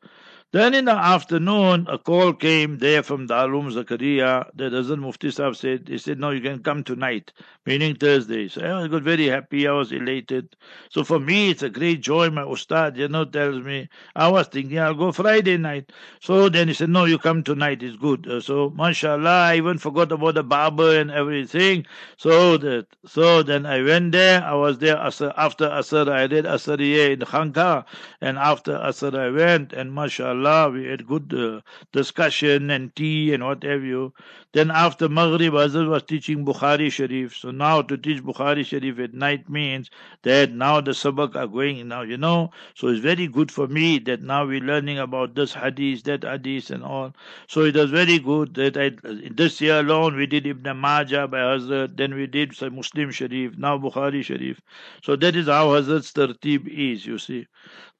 Then 0.52 0.74
in 0.74 0.84
the 0.86 0.92
afternoon, 0.92 1.86
a 1.90 1.98
call 1.98 2.32
came 2.32 2.78
there 2.78 3.02
from 3.02 3.26
Darul 3.26 3.70
Zakaria. 3.70 4.48
The 4.54 4.70
Hazrat 4.70 4.98
Mufti 4.98 5.30
Sahib 5.30 5.56
said, 5.56 5.88
he 5.88 5.98
said, 5.98 6.18
no, 6.20 6.30
you 6.30 6.40
can 6.40 6.62
come 6.62 6.84
tonight, 6.84 7.32
meaning 7.66 7.96
Thursday. 7.96 8.48
So 8.48 8.62
I 8.62 8.86
got 8.86 9.02
very 9.02 9.26
happy. 9.26 9.66
I 9.66 9.72
was 9.72 9.92
elated. 9.92 10.56
So 10.88 11.04
for 11.04 11.18
me, 11.18 11.50
it's 11.50 11.62
a 11.64 11.68
great 11.68 12.00
joy. 12.00 12.30
My 12.30 12.44
Ustad, 12.44 12.96
you 12.96 13.08
know, 13.08 13.24
tells 13.24 13.64
me, 13.64 13.88
I 14.14 14.28
was 14.28 14.46
thinking 14.46 14.78
I'll 14.78 14.94
go 14.94 15.12
Friday 15.12 15.56
night. 15.58 15.90
So 16.20 16.48
then 16.48 16.68
he 16.68 16.74
said, 16.74 16.90
no, 16.90 17.04
you 17.04 17.18
come 17.18 17.42
tonight. 17.42 17.82
It's 17.82 17.96
good. 17.96 18.26
Uh, 18.26 18.40
so, 18.40 18.70
mashallah, 18.70 19.48
I 19.50 19.56
even 19.56 19.78
forgot 19.78 20.12
about 20.12 20.36
the 20.36 20.44
barber 20.44 20.98
and 20.98 21.10
everything. 21.10 21.86
So 22.18 22.56
that, 22.58 22.86
so 23.04 23.42
then 23.42 23.66
I 23.66 23.82
went 23.82 24.12
there. 24.12 24.42
I 24.42 24.54
was 24.54 24.78
there 24.78 24.96
after 24.96 25.30
Asr. 25.32 26.08
I 26.08 26.22
read 26.26 26.44
Asriye 26.44 27.14
in 27.14 27.18
Khanka. 27.18 27.84
And 28.20 28.38
after 28.38 28.78
Asr, 28.78 29.18
I 29.18 29.30
went 29.30 29.72
and 29.72 29.92
mashallah, 29.92 30.35
Allah, 30.36 30.70
we 30.70 30.86
had 30.86 31.06
good 31.06 31.32
uh, 31.34 31.60
discussion 31.92 32.70
and 32.70 32.94
tea 32.94 33.34
and 33.34 33.44
what 33.44 33.62
have 33.62 33.82
you. 33.82 34.12
Then 34.52 34.70
after 34.70 35.08
Maghrib, 35.08 35.52
Hazrat 35.52 35.88
was 35.88 36.02
teaching 36.02 36.44
Bukhari 36.44 36.90
Sharif. 36.90 37.36
So 37.36 37.50
now 37.50 37.82
to 37.82 37.96
teach 37.96 38.22
Bukhari 38.22 38.64
Sharif 38.64 38.98
at 38.98 39.12
night 39.12 39.50
means 39.50 39.90
that 40.22 40.52
now 40.52 40.80
the 40.80 40.92
sabak 40.92 41.36
are 41.36 41.46
going 41.46 41.86
now, 41.88 42.02
you 42.02 42.16
know. 42.16 42.50
So 42.74 42.88
it's 42.88 43.00
very 43.00 43.26
good 43.26 43.50
for 43.52 43.66
me 43.66 43.98
that 44.00 44.22
now 44.22 44.46
we're 44.46 44.60
learning 44.60 44.98
about 44.98 45.34
this 45.34 45.52
hadith, 45.52 46.04
that 46.04 46.24
hadith 46.24 46.70
and 46.70 46.82
all. 46.82 47.12
So 47.48 47.62
it 47.62 47.74
was 47.74 47.90
very 47.90 48.18
good 48.18 48.54
that 48.54 48.76
I, 48.76 48.92
this 49.30 49.60
year 49.60 49.80
alone 49.80 50.16
we 50.16 50.26
did 50.26 50.46
Ibn 50.46 50.76
Majah 50.78 51.28
by 51.28 51.38
Hazrat, 51.38 51.96
then 51.96 52.14
we 52.14 52.26
did 52.26 52.60
Muslim 52.72 53.10
Sharif, 53.10 53.58
now 53.58 53.76
Bukhari 53.78 54.24
Sharif. 54.24 54.60
So 55.02 55.16
that 55.16 55.36
is 55.36 55.46
how 55.46 55.68
Hazrat's 55.68 56.12
tertib 56.12 56.66
is, 56.68 57.04
you 57.04 57.18
see. 57.18 57.46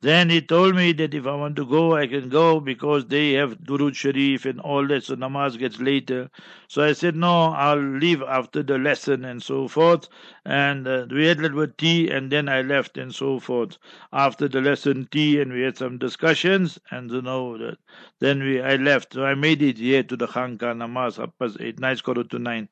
Then 0.07 0.31
he 0.31 0.41
told 0.41 0.77
me 0.77 0.93
that 0.93 1.15
if 1.15 1.27
I 1.27 1.35
want 1.35 1.57
to 1.57 1.67
go, 1.67 1.97
I 1.97 2.07
can 2.07 2.29
go 2.29 2.61
because 2.61 3.07
they 3.07 3.33
have 3.33 3.59
Durud 3.59 3.97
Sharif 3.97 4.45
and 4.45 4.61
all 4.61 4.87
that, 4.87 5.03
so 5.03 5.17
namaz 5.17 5.59
gets 5.59 5.81
later. 5.81 6.31
So 6.69 6.83
I 6.85 6.93
said, 6.93 7.17
no, 7.17 7.47
I'll 7.47 7.77
leave 8.05 8.23
after 8.23 8.63
the 8.63 8.79
lesson 8.79 9.25
and 9.25 9.43
so 9.43 9.67
forth. 9.67 10.09
And 10.45 10.87
uh, 10.87 11.07
we 11.11 11.27
had 11.27 11.41
a 11.41 11.43
little 11.43 11.67
tea 11.67 12.09
and 12.09 12.31
then 12.31 12.49
I 12.49 12.63
left 12.63 12.97
and 12.97 13.13
so 13.13 13.41
forth. 13.41 13.79
After 14.13 14.47
the 14.47 14.61
lesson, 14.61 15.09
tea, 15.11 15.41
and 15.41 15.53
we 15.53 15.63
had 15.63 15.77
some 15.77 15.99
discussions 15.99 16.79
and 16.93 17.11
you 17.11 17.23
know, 17.23 17.75
then 18.21 18.45
we 18.45 18.63
I 18.63 18.77
left. 18.77 19.15
So 19.15 19.25
I 19.25 19.35
made 19.35 19.61
it 19.61 19.79
here 19.79 20.05
to 20.05 20.17
the 20.17 20.29
Khanka 20.29 20.71
namaz, 20.83 21.19
up 21.19 21.37
past 21.41 21.57
8, 21.59 21.81
nice 21.81 22.01
quarter 22.01 22.23
to 22.23 22.39
9. 22.39 22.69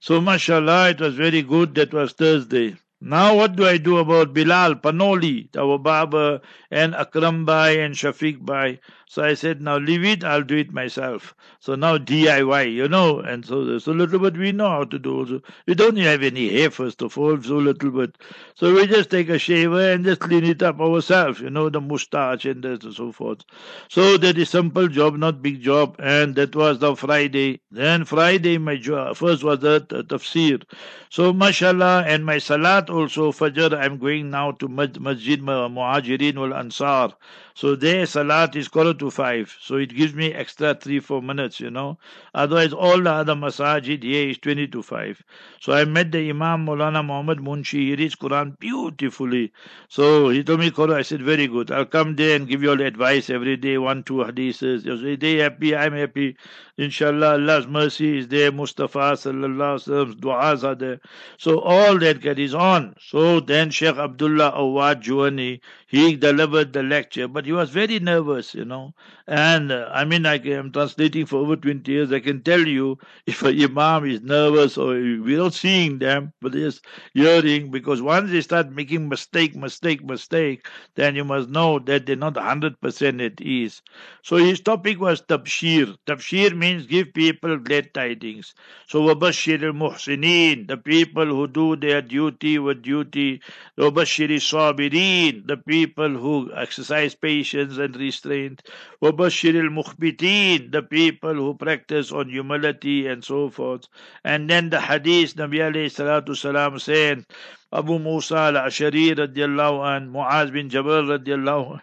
So 0.00 0.20
mashallah, 0.20 0.90
it 0.90 1.00
was 1.00 1.14
very 1.14 1.42
good. 1.42 1.76
That 1.76 1.94
was 1.94 2.12
Thursday. 2.12 2.76
Now 3.04 3.34
what 3.36 3.56
do 3.56 3.66
I 3.66 3.78
do 3.78 3.98
about 3.98 4.32
Bilal 4.32 4.76
Panoli, 4.76 5.48
our 5.58 6.40
and 6.70 6.94
Akram 6.94 7.44
Bhai 7.44 7.80
and 7.80 7.94
Shafiq 7.94 8.38
Bhai? 8.40 8.78
So 9.12 9.22
I 9.22 9.34
said, 9.34 9.60
now 9.60 9.76
leave 9.76 10.06
it, 10.06 10.24
I'll 10.24 10.42
do 10.42 10.56
it 10.56 10.72
myself. 10.72 11.34
So 11.60 11.74
now 11.74 11.98
DIY, 11.98 12.72
you 12.72 12.88
know, 12.88 13.18
and 13.18 13.44
so 13.44 13.78
so 13.78 13.92
little 13.92 14.18
bit 14.18 14.38
we 14.38 14.52
know 14.52 14.70
how 14.70 14.84
to 14.84 14.98
do. 14.98 15.18
Also. 15.18 15.42
We 15.66 15.74
don't 15.74 15.98
have 15.98 16.22
any 16.22 16.48
hair 16.48 16.70
first 16.70 17.02
of 17.02 17.18
all, 17.18 17.36
so 17.42 17.56
little 17.56 17.90
bit. 17.90 18.16
So 18.54 18.72
we 18.74 18.86
just 18.86 19.10
take 19.10 19.28
a 19.28 19.38
shaver 19.38 19.92
and 19.92 20.02
just 20.02 20.22
clean 20.22 20.44
it 20.44 20.62
up 20.62 20.80
ourselves, 20.80 21.40
you 21.40 21.50
know, 21.50 21.68
the 21.68 21.82
mustache 21.82 22.46
and 22.46 22.62
that 22.62 22.84
and 22.84 22.94
so 22.94 23.12
forth. 23.12 23.44
So 23.90 24.16
that 24.16 24.38
is 24.38 24.48
simple 24.48 24.88
job, 24.88 25.18
not 25.18 25.42
big 25.42 25.60
job, 25.60 25.96
and 25.98 26.34
that 26.36 26.56
was 26.56 26.78
the 26.78 26.96
Friday. 26.96 27.60
Then 27.70 28.06
Friday 28.06 28.56
my 28.56 28.76
job 28.76 29.18
first 29.18 29.44
was 29.44 29.58
the 29.58 29.80
tafsir. 30.08 30.62
So 31.10 31.34
mashallah 31.34 32.04
and 32.06 32.24
my 32.24 32.38
salat 32.38 32.88
also 32.88 33.30
Fajr 33.30 33.78
I'm 33.78 33.98
going 33.98 34.30
now 34.30 34.52
to 34.52 34.68
Masjid 34.68 35.38
Muhajirin 35.42 36.36
wal 36.38 36.54
Ansar. 36.54 37.12
So 37.54 37.76
there 37.76 38.06
salat 38.06 38.56
is 38.56 38.68
quarter 38.68 39.01
to 39.02 39.10
five. 39.10 39.54
So 39.60 39.76
it 39.76 39.94
gives 40.00 40.14
me 40.14 40.32
extra 40.32 40.74
three, 40.74 41.00
four 41.00 41.20
minutes, 41.20 41.60
you 41.60 41.70
know. 41.70 41.98
Otherwise 42.34 42.72
all 42.72 43.00
the 43.08 43.10
other 43.10 43.34
masajid 43.34 44.02
here 44.02 44.28
is 44.30 44.38
twenty 44.38 44.66
to 44.68 44.82
five. 44.82 45.22
So 45.60 45.72
I 45.72 45.84
met 45.84 46.12
the 46.12 46.22
Imam 46.30 46.66
Maulana 46.66 47.04
Muhammad 47.10 47.38
Munshi. 47.50 47.80
He 47.90 47.96
reads 47.96 48.16
Quran 48.16 48.58
beautifully. 48.58 49.52
So 49.88 50.30
he 50.30 50.42
told 50.42 50.60
me 50.60 50.70
Quran. 50.70 50.94
I 51.02 51.02
said, 51.02 51.22
very 51.22 51.46
good. 51.46 51.70
I'll 51.70 51.84
come 51.84 52.16
there 52.16 52.36
and 52.36 52.48
give 52.48 52.62
you 52.62 52.70
all 52.70 52.76
the 52.76 52.86
advice 52.86 53.30
every 53.30 53.56
day, 53.56 53.78
one, 53.78 54.02
two 54.02 54.24
hadiths. 54.26 54.84
So 54.84 55.16
they 55.16 55.36
happy, 55.36 55.74
I'm 55.74 55.94
happy. 55.94 56.36
Inshallah, 56.78 57.32
Allah's 57.34 57.66
mercy 57.66 58.18
is 58.18 58.28
there. 58.28 58.50
Mustafa 58.50 59.12
sallallahu 59.22 59.76
alaihi 59.76 59.88
wasallam's 59.88 60.14
du'as 60.16 60.64
are 60.64 60.74
there. 60.74 61.00
So 61.38 61.58
all 61.60 61.98
that 61.98 62.22
carries 62.22 62.54
on. 62.54 62.94
So 63.00 63.40
then 63.40 63.70
Sheikh 63.70 63.96
Abdullah 63.96 64.52
Awad 64.54 65.02
Juani, 65.02 65.60
he 65.86 66.16
delivered 66.16 66.72
the 66.72 66.82
lecture, 66.82 67.28
but 67.28 67.44
he 67.44 67.52
was 67.52 67.70
very 67.70 67.98
nervous, 68.00 68.54
you 68.54 68.64
know. 68.64 68.91
And 69.26 69.70
uh, 69.72 69.88
I 69.92 70.04
mean, 70.04 70.26
I 70.26 70.36
am 70.36 70.72
translating 70.72 71.26
for 71.26 71.36
over 71.36 71.56
20 71.56 71.90
years. 71.90 72.12
I 72.12 72.20
can 72.20 72.42
tell 72.42 72.66
you 72.66 72.98
if 73.26 73.42
an 73.42 73.60
imam 73.62 74.04
is 74.06 74.20
nervous 74.22 74.76
or 74.78 74.88
we're 74.94 75.38
not 75.38 75.54
seeing 75.54 75.98
them, 75.98 76.32
but 76.40 76.52
just 76.52 76.84
hearing, 77.14 77.70
because 77.70 78.02
once 78.02 78.30
they 78.30 78.40
start 78.40 78.70
making 78.72 79.08
mistake, 79.08 79.54
mistake, 79.56 80.04
mistake, 80.04 80.66
then 80.94 81.14
you 81.16 81.24
must 81.24 81.48
know 81.48 81.78
that 81.80 82.06
they're 82.06 82.16
not 82.16 82.34
100% 82.34 83.20
at 83.20 83.40
ease. 83.40 83.82
So 84.22 84.36
his 84.36 84.60
topic 84.60 85.00
was 85.00 85.22
tabshir. 85.22 85.96
Tabshir 86.06 86.56
means 86.56 86.86
give 86.86 87.12
people 87.14 87.56
glad 87.58 87.94
tidings. 87.94 88.54
So 88.88 89.02
wabashir 89.02 89.62
al-muhsinin, 89.62 90.66
the 90.68 90.76
people 90.76 91.26
who 91.26 91.46
do 91.46 91.76
their 91.76 92.02
duty 92.02 92.58
with 92.58 92.82
duty. 92.82 93.40
Wabashir 93.78 94.28
sabirin, 94.40 95.46
the 95.46 95.56
people 95.56 96.08
who 96.08 96.50
exercise 96.54 97.14
patience 97.14 97.76
and 97.78 97.94
restraint. 97.96 98.62
وَبَشِّرِ 99.03 99.55
الْمُخْبِتِينَ 99.69 100.71
The 100.71 100.83
people 100.83 101.33
who 101.33 101.55
practice 101.55 102.11
on 102.11 102.29
humility 102.29 103.07
and 103.07 103.23
so 103.23 103.49
forth. 103.49 103.87
And 104.23 104.49
then 104.49 104.69
the 104.69 104.79
hadith, 104.81 105.35
Nabi 105.35 105.59
alayhi 105.59 105.91
salatu 105.91 106.35
salam 106.35 106.79
saying, 106.79 107.25
Abu 107.73 107.99
Musa 107.99 108.37
al-Ashari 108.37 109.15
radiallahu 109.15 109.97
an, 109.97 110.11
Muaz 110.11 110.51
bin 110.51 110.69
Jabal 110.69 111.03
radiallahu 111.03 111.73
an. 111.73 111.81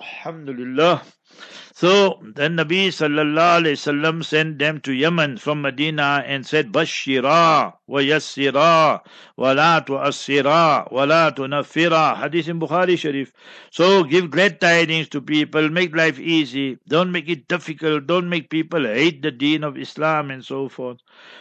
Alhamdulillah. 0.00 1.02
So 1.77 2.21
then 2.23 2.55
Nabi 2.55 2.87
sallallahu 2.87 3.75
alayhi 3.75 4.23
sent 4.23 4.59
them 4.59 4.79
to 4.79 4.93
Yemen 4.93 5.35
from 5.35 5.61
Medina 5.61 6.23
and 6.25 6.45
said, 6.45 6.71
Bashira 6.71 7.73
wa 7.85 7.99
yassira 7.99 9.01
wa 9.35 9.51
la 9.51 9.81
tu'assira 9.81 10.89
wa 10.89 11.03
la 11.03 11.31
tunaffira. 11.31 12.15
Hadith 12.15 12.47
in 12.47 12.61
Bukhari 12.61 12.97
Sharif. 12.97 13.33
So 13.71 14.05
give 14.05 14.31
glad 14.31 14.61
tidings 14.61 15.09
to 15.09 15.21
people, 15.21 15.69
make 15.69 15.93
life 15.93 16.17
easy, 16.17 16.77
don't 16.87 17.11
make 17.11 17.27
it 17.27 17.49
difficult, 17.49 18.07
don't 18.07 18.29
make 18.29 18.49
people 18.49 18.85
hate 18.85 19.21
the 19.21 19.31
deen 19.31 19.65
of 19.65 19.77
Islam 19.77 20.31
and 20.31 20.45
so 20.45 20.69
forth. 20.69 20.99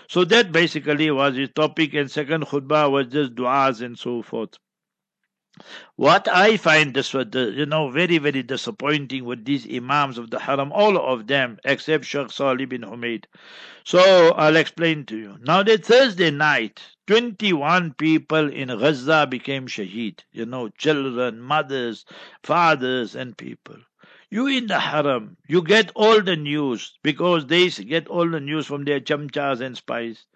So 0.09 0.25
that 0.25 0.51
basically 0.51 1.13
was 1.13 1.37
his 1.37 1.51
topic 1.55 1.95
and 1.95 2.11
second 2.11 2.47
khutbah 2.47 2.91
was 2.91 3.07
just 3.07 3.37
du'as 3.37 3.83
and 3.83 3.97
so 3.97 4.21
forth. 4.21 4.59
What 5.95 6.27
I 6.27 6.57
find 6.57 6.95
this 6.95 7.15
you 7.15 7.67
know 7.67 7.89
very 7.89 8.19
very 8.19 8.43
disappointing 8.43 9.25
with 9.25 9.45
these 9.45 9.65
imams 9.73 10.19
of 10.19 10.31
the 10.31 10.41
haram, 10.41 10.73
all 10.73 10.97
of 10.99 11.29
them 11.29 11.61
except 11.65 12.07
Sheikh 12.07 12.33
Salih 12.33 12.65
bin 12.65 12.83
Humaid. 12.83 13.29
So 13.85 14.33
I'll 14.33 14.57
explain 14.57 15.07
to 15.07 15.17
you. 15.17 15.39
Now 15.43 15.63
that 15.63 15.85
Thursday 15.85 16.33
night, 16.33 16.83
21 17.07 17.95
people 17.95 18.53
in 18.53 18.67
Gaza 18.67 19.29
became 19.31 19.69
shaheed. 19.69 20.25
You 20.33 20.45
know, 20.45 20.71
children, 20.71 21.41
mothers, 21.41 22.05
fathers, 22.43 23.15
and 23.15 23.37
people. 23.37 23.77
You 24.31 24.49
in 24.49 24.67
the 24.67 24.81
haram, 24.81 25.37
you 25.47 25.63
get 25.63 25.93
all 25.95 26.21
the 26.21 26.35
news 26.35 26.99
because 27.05 27.47
they 27.47 27.69
get 27.69 28.09
all 28.09 28.29
the 28.29 28.41
news 28.41 28.67
from 28.67 28.85
their 28.85 28.99
chamchas 28.99 29.61
and 29.61 29.77
spies. 29.77 30.27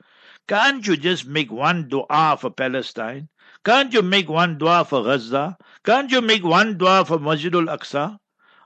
Can't 0.47 0.87
you 0.87 0.97
just 0.97 1.27
make 1.27 1.51
one 1.51 1.89
dua 1.89 2.39
for 2.41 2.51
Palestine? 2.51 3.29
Can't 3.65 3.93
you 3.93 4.03
make 4.03 4.29
one 4.29 4.59
dua 4.59 4.85
for 4.85 5.05
Gaza? 5.05 5.57
Can't 5.85 6.11
you 6.11 6.21
make 6.21 6.43
one 6.45 6.77
dua 6.77 7.05
for 7.05 7.19
Masjidul 7.19 7.67
Aqsa? 7.69 8.19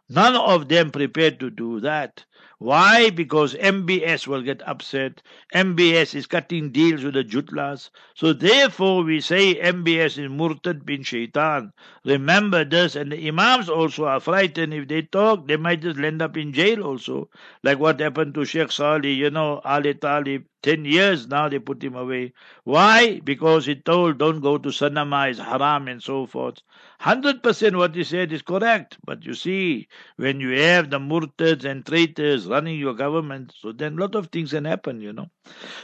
None 0.09 0.37
of 0.37 0.69
them 0.69 0.91
prepared 0.91 1.41
to 1.41 1.51
do 1.51 1.81
that. 1.81 2.25
Why? 2.59 3.11
Because 3.11 3.55
MBS 3.55 4.27
will 4.27 4.43
get 4.43 4.63
upset. 4.69 5.23
MBS 5.55 6.15
is 6.15 6.27
cutting 6.27 6.71
deals 6.71 7.03
with 7.03 7.15
the 7.15 7.25
Jutlas. 7.25 7.91
So 8.15 8.33
therefore 8.33 9.03
we 9.03 9.21
say 9.21 9.55
MBS 9.57 10.19
is 10.19 10.31
Murtad 10.31 10.85
bin 10.87 11.03
Shaitan. 11.03 11.73
Remember 12.05 12.65
this 12.65 12.95
and 12.95 13.11
the 13.13 13.29
Imams 13.29 13.69
also 13.69 14.05
are 14.05 14.21
frightened. 14.21 14.75
If 14.75 14.89
they 14.89 15.03
talk, 15.03 15.49
they 15.49 15.57
might 15.57 15.83
just 15.83 15.99
end 15.99 16.23
up 16.23 16.37
in 16.37 16.53
jail 16.53 16.83
also. 16.85 17.31
Like 17.65 17.79
what 17.79 17.99
happened 18.01 18.35
to 18.35 18.45
Sheikh 18.45 18.71
Salih, 18.71 19.13
you 19.15 19.31
know, 19.31 19.61
Ali 19.65 19.95
Talib. 19.95 20.45
Ten 20.63 20.85
years 20.85 21.27
now 21.27 21.49
they 21.49 21.59
put 21.59 21.83
him 21.83 21.97
away. 21.97 22.33
Why? 22.65 23.21
Because 23.25 23.67
he 23.67 23.75
told 23.75 24.19
don't 24.19 24.41
go 24.41 24.59
to 24.59 24.69
Sanama, 24.69 25.29
it's 25.29 25.39
haram 25.39 25.89
and 25.89 26.03
so 26.03 26.27
forth. 26.27 26.59
Hundred 27.01 27.43
percent 27.43 27.75
what 27.75 27.97
he 27.97 28.05
said 28.05 28.33
is 28.33 28.43
correct. 28.43 28.97
But 29.05 29.25
you 29.25 29.35
see, 29.35 29.89
when 30.17 30.39
you 30.39 30.51
have 30.61 30.89
the 30.89 31.01
murtads 31.01 31.65
and 31.65 31.85
traitors 31.85 32.47
running 32.47 32.79
your 32.79 32.95
government, 32.95 33.53
so 33.59 33.73
then 33.73 33.99
a 33.99 34.01
lot 34.03 34.15
of 34.15 34.29
things 34.29 34.53
can 34.53 34.65
happen, 34.65 35.01
you 35.01 35.13
know. 35.13 35.29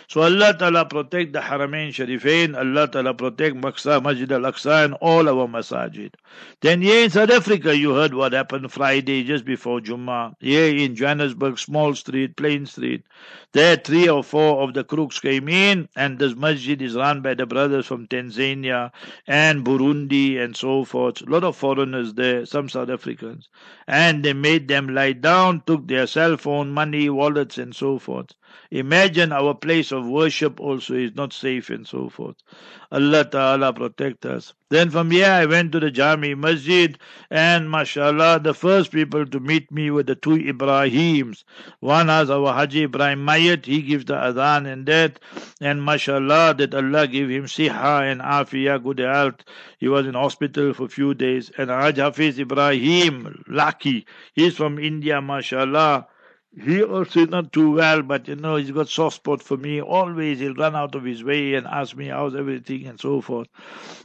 So 0.06 0.22
Allah 0.22 0.54
Ta'ala 0.56 0.84
protect 0.84 1.32
the 1.32 1.40
Haramain 1.40 1.88
Sharifain, 1.88 2.56
Allah 2.56 2.86
Ta'ala 2.86 3.14
protect 3.14 3.56
Maqsa, 3.56 4.00
Masjid 4.00 4.30
al-Aqsa 4.30 4.84
and 4.84 4.94
all 4.94 5.28
our 5.28 5.48
masajid. 5.48 6.14
Then 6.60 6.82
here 6.82 7.02
in 7.04 7.10
South 7.10 7.30
Africa, 7.30 7.76
you 7.76 7.94
heard 7.94 8.14
what 8.14 8.32
happened 8.32 8.70
Friday 8.70 9.24
just 9.24 9.44
before 9.44 9.80
Jummah. 9.80 10.34
Here 10.38 10.72
in 10.76 10.94
Johannesburg, 10.94 11.58
Small 11.58 11.96
Street, 11.96 12.36
Plain 12.36 12.66
Street, 12.66 13.02
there 13.52 13.76
three 13.76 14.08
or 14.08 14.22
four 14.22 14.62
of 14.62 14.67
the 14.72 14.84
crooks 14.84 15.20
came 15.20 15.48
in 15.48 15.88
and 15.96 16.18
this 16.18 16.34
masjid 16.34 16.80
is 16.82 16.94
run 16.94 17.22
by 17.22 17.34
the 17.34 17.46
brothers 17.46 17.86
from 17.86 18.06
Tanzania 18.06 18.92
and 19.26 19.64
Burundi 19.64 20.38
and 20.38 20.56
so 20.56 20.84
forth. 20.84 21.22
A 21.22 21.30
lot 21.30 21.44
of 21.44 21.56
foreigners 21.56 22.14
there, 22.14 22.46
some 22.46 22.68
South 22.68 22.90
Africans. 22.90 23.48
And 23.86 24.24
they 24.24 24.32
made 24.32 24.68
them 24.68 24.88
lie 24.94 25.12
down, 25.12 25.62
took 25.66 25.86
their 25.88 26.06
cell 26.06 26.36
phone, 26.36 26.70
money, 26.70 27.08
wallets 27.10 27.58
and 27.58 27.74
so 27.74 27.98
forth. 27.98 28.32
Imagine 28.70 29.32
our 29.32 29.54
place 29.54 29.92
of 29.92 30.06
worship 30.06 30.60
also 30.60 30.94
is 30.94 31.14
not 31.14 31.32
safe 31.32 31.70
and 31.70 31.86
so 31.86 32.08
forth. 32.08 32.36
Allah 32.92 33.24
Ta'ala 33.24 33.72
protect 33.72 34.26
us. 34.26 34.52
Then 34.70 34.90
from 34.90 35.10
here 35.10 35.30
I 35.30 35.46
went 35.46 35.72
to 35.72 35.80
the 35.80 35.90
Jami 35.90 36.34
Masjid 36.34 36.98
and 37.30 37.70
mashallah 37.70 38.40
the 38.42 38.52
first 38.52 38.92
people 38.92 39.24
to 39.26 39.40
meet 39.40 39.70
me 39.72 39.90
were 39.90 40.02
the 40.02 40.14
two 40.14 40.36
Ibrahims. 40.36 41.44
One 41.80 42.08
was 42.08 42.28
our 42.30 42.52
Haji 42.52 42.84
Ibrahim 42.84 43.24
Mayat, 43.24 43.64
he 43.64 43.82
gives 43.82 44.04
the 44.04 44.14
adhan 44.14 44.70
and 44.70 44.84
that 44.86 45.20
and 45.60 45.82
mashallah 45.82 46.54
that 46.58 46.74
Allah 46.74 47.06
give 47.06 47.30
him 47.30 47.44
siha 47.44 48.10
and 48.10 48.20
afiyah, 48.20 48.82
good 48.82 48.98
health. 48.98 49.44
He 49.78 49.88
was 49.88 50.06
in 50.06 50.14
hospital 50.14 50.74
for 50.74 50.88
few 50.88 51.14
days. 51.14 51.50
And 51.56 51.70
Haj 51.70 51.98
Hafiz 51.98 52.38
Ibrahim, 52.38 53.44
lucky, 53.48 54.06
he's 54.34 54.56
from 54.56 54.78
India, 54.78 55.20
mashallah. 55.22 56.06
He 56.60 56.82
also 56.82 57.20
is 57.20 57.28
not 57.28 57.52
too 57.52 57.72
well, 57.72 58.02
but 58.02 58.26
you 58.26 58.34
know, 58.34 58.56
he's 58.56 58.72
got 58.72 58.88
soft 58.88 59.16
spot 59.16 59.42
for 59.42 59.56
me. 59.56 59.80
Always 59.80 60.40
he'll 60.40 60.54
run 60.54 60.74
out 60.74 60.94
of 60.96 61.04
his 61.04 61.22
way 61.22 61.54
and 61.54 61.66
ask 61.66 61.94
me 61.96 62.08
how's 62.08 62.34
everything 62.34 62.86
and 62.86 62.98
so 62.98 63.20
forth. 63.20 63.46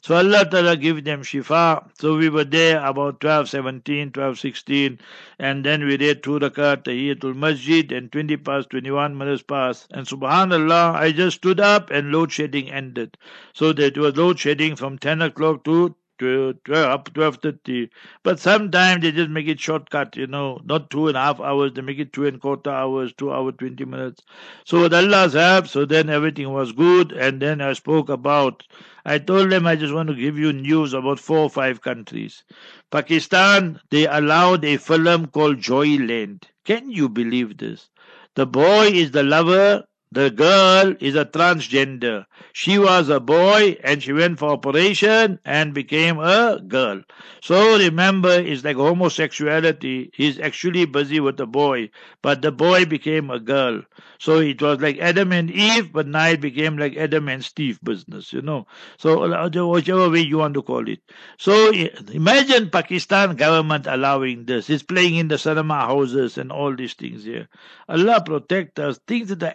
So 0.03 0.15
Allah 0.15 0.45
Ta'ala 0.45 0.77
give 0.77 1.03
them 1.03 1.23
shifa. 1.23 1.89
So 1.99 2.15
we 2.15 2.29
were 2.29 2.43
there 2.43 2.85
about 2.85 3.21
12, 3.21 3.49
17, 3.49 4.11
12, 4.11 4.39
16, 4.39 4.99
and 5.39 5.65
then 5.65 5.85
we 5.85 5.97
did 5.97 6.21
two 6.21 6.39
rakat, 6.39 6.83
Tahiyatul 6.83 7.35
Masjid, 7.35 7.91
and 7.91 8.11
20 8.11 8.37
past 8.37 8.69
21 8.69 9.17
minutes 9.17 9.41
past. 9.41 9.87
And 9.91 10.05
subhanallah, 10.05 10.93
I 10.93 11.11
just 11.11 11.37
stood 11.37 11.59
up 11.59 11.89
and 11.89 12.11
load 12.11 12.31
shedding 12.31 12.69
ended. 12.69 13.17
So 13.53 13.73
that 13.73 13.97
was 13.97 14.15
load 14.15 14.37
shedding 14.37 14.75
from 14.75 14.99
10 14.99 15.23
o'clock 15.23 15.63
to 15.63 15.71
12, 15.71 15.85
12, 15.85 15.93
up 15.93 16.02
12.30. 16.23 17.89
But 18.23 18.39
sometimes 18.39 19.01
they 19.01 19.11
just 19.11 19.29
make 19.29 19.47
it 19.47 19.59
shortcut, 19.59 20.15
you 20.15 20.27
know, 20.27 20.59
not 20.65 20.89
two 20.89 21.07
and 21.07 21.17
a 21.17 21.21
half 21.21 21.39
hours, 21.39 21.73
they 21.73 21.81
make 21.81 21.99
it 21.99 22.13
two 22.13 22.25
and 22.25 22.37
a 22.37 22.39
quarter 22.39 22.71
hours, 22.71 23.13
two 23.13 23.31
hour, 23.31 23.51
20 23.51 23.85
minutes. 23.85 24.23
So 24.65 24.81
with 24.81 24.93
Allah's 24.93 25.33
help, 25.33 25.67
so 25.67 25.85
then 25.85 26.09
everything 26.09 26.51
was 26.51 26.71
good. 26.71 27.11
And 27.11 27.41
then 27.41 27.61
I 27.61 27.73
spoke 27.73 28.09
about, 28.09 28.63
I 29.05 29.17
told 29.19 29.51
them 29.51 29.67
I 29.67 29.75
just 29.75 29.93
want 29.93 30.09
to 30.09 30.15
give 30.15 30.37
you 30.37 30.53
news 30.53 30.93
about 30.93 31.19
four 31.19 31.39
or 31.39 31.49
five 31.49 31.81
countries. 31.81 32.43
Pakistan, 32.91 33.79
they 33.89 34.07
allowed 34.07 34.63
a 34.65 34.77
film 34.77 35.27
called 35.27 35.57
Joyland. 35.57 36.43
Can 36.65 36.89
you 36.89 37.09
believe 37.09 37.57
this? 37.57 37.89
The 38.35 38.45
boy 38.47 38.87
is 38.87 39.11
the 39.11 39.23
lover 39.23 39.83
the 40.13 40.29
girl 40.29 40.95
is 40.99 41.15
a 41.15 41.25
transgender. 41.25 42.25
She 42.53 42.77
was 42.77 43.09
a 43.09 43.19
boy 43.19 43.77
and 43.83 44.01
she 44.03 44.13
went 44.13 44.39
for 44.39 44.49
operation 44.49 45.39
and 45.43 45.73
became 45.73 46.19
a 46.19 46.59
girl. 46.59 47.01
So 47.41 47.77
remember, 47.77 48.31
it's 48.31 48.63
like 48.63 48.77
homosexuality. 48.77 50.11
He's 50.13 50.39
actually 50.39 50.85
busy 50.85 51.19
with 51.19 51.37
the 51.37 51.47
boy, 51.47 51.89
but 52.21 52.41
the 52.41 52.51
boy 52.51 52.85
became 52.85 53.29
a 53.29 53.39
girl. 53.39 53.81
So 54.19 54.39
it 54.39 54.61
was 54.61 54.79
like 54.79 54.99
Adam 54.99 55.33
and 55.33 55.51
Eve, 55.51 55.91
but 55.91 56.07
now 56.07 56.27
it 56.27 56.41
became 56.41 56.77
like 56.77 56.95
Adam 56.95 57.27
and 57.27 57.43
Steve 57.43 57.79
business, 57.83 58.31
you 58.31 58.41
know. 58.41 58.67
So 58.97 59.27
whichever 59.67 60.09
way 60.09 60.21
you 60.21 60.37
want 60.37 60.53
to 60.53 60.61
call 60.61 60.87
it. 60.87 60.99
So 61.37 61.71
imagine 62.13 62.69
Pakistan 62.69 63.35
government 63.35 63.87
allowing 63.87 64.45
this. 64.45 64.69
It's 64.69 64.83
playing 64.83 65.15
in 65.15 65.27
the 65.27 65.37
cinema 65.37 65.81
houses 65.81 66.37
and 66.37 66.51
all 66.51 66.75
these 66.75 66.93
things 66.93 67.23
here. 67.23 67.49
Allah 67.89 68.23
protect 68.25 68.79
us. 68.79 68.99
Things 69.07 69.29
that 69.29 69.43
are 69.43 69.53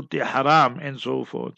absolutely 0.00 0.20
haram 0.26 0.78
and 0.80 1.00
so 1.00 1.24
forth. 1.24 1.54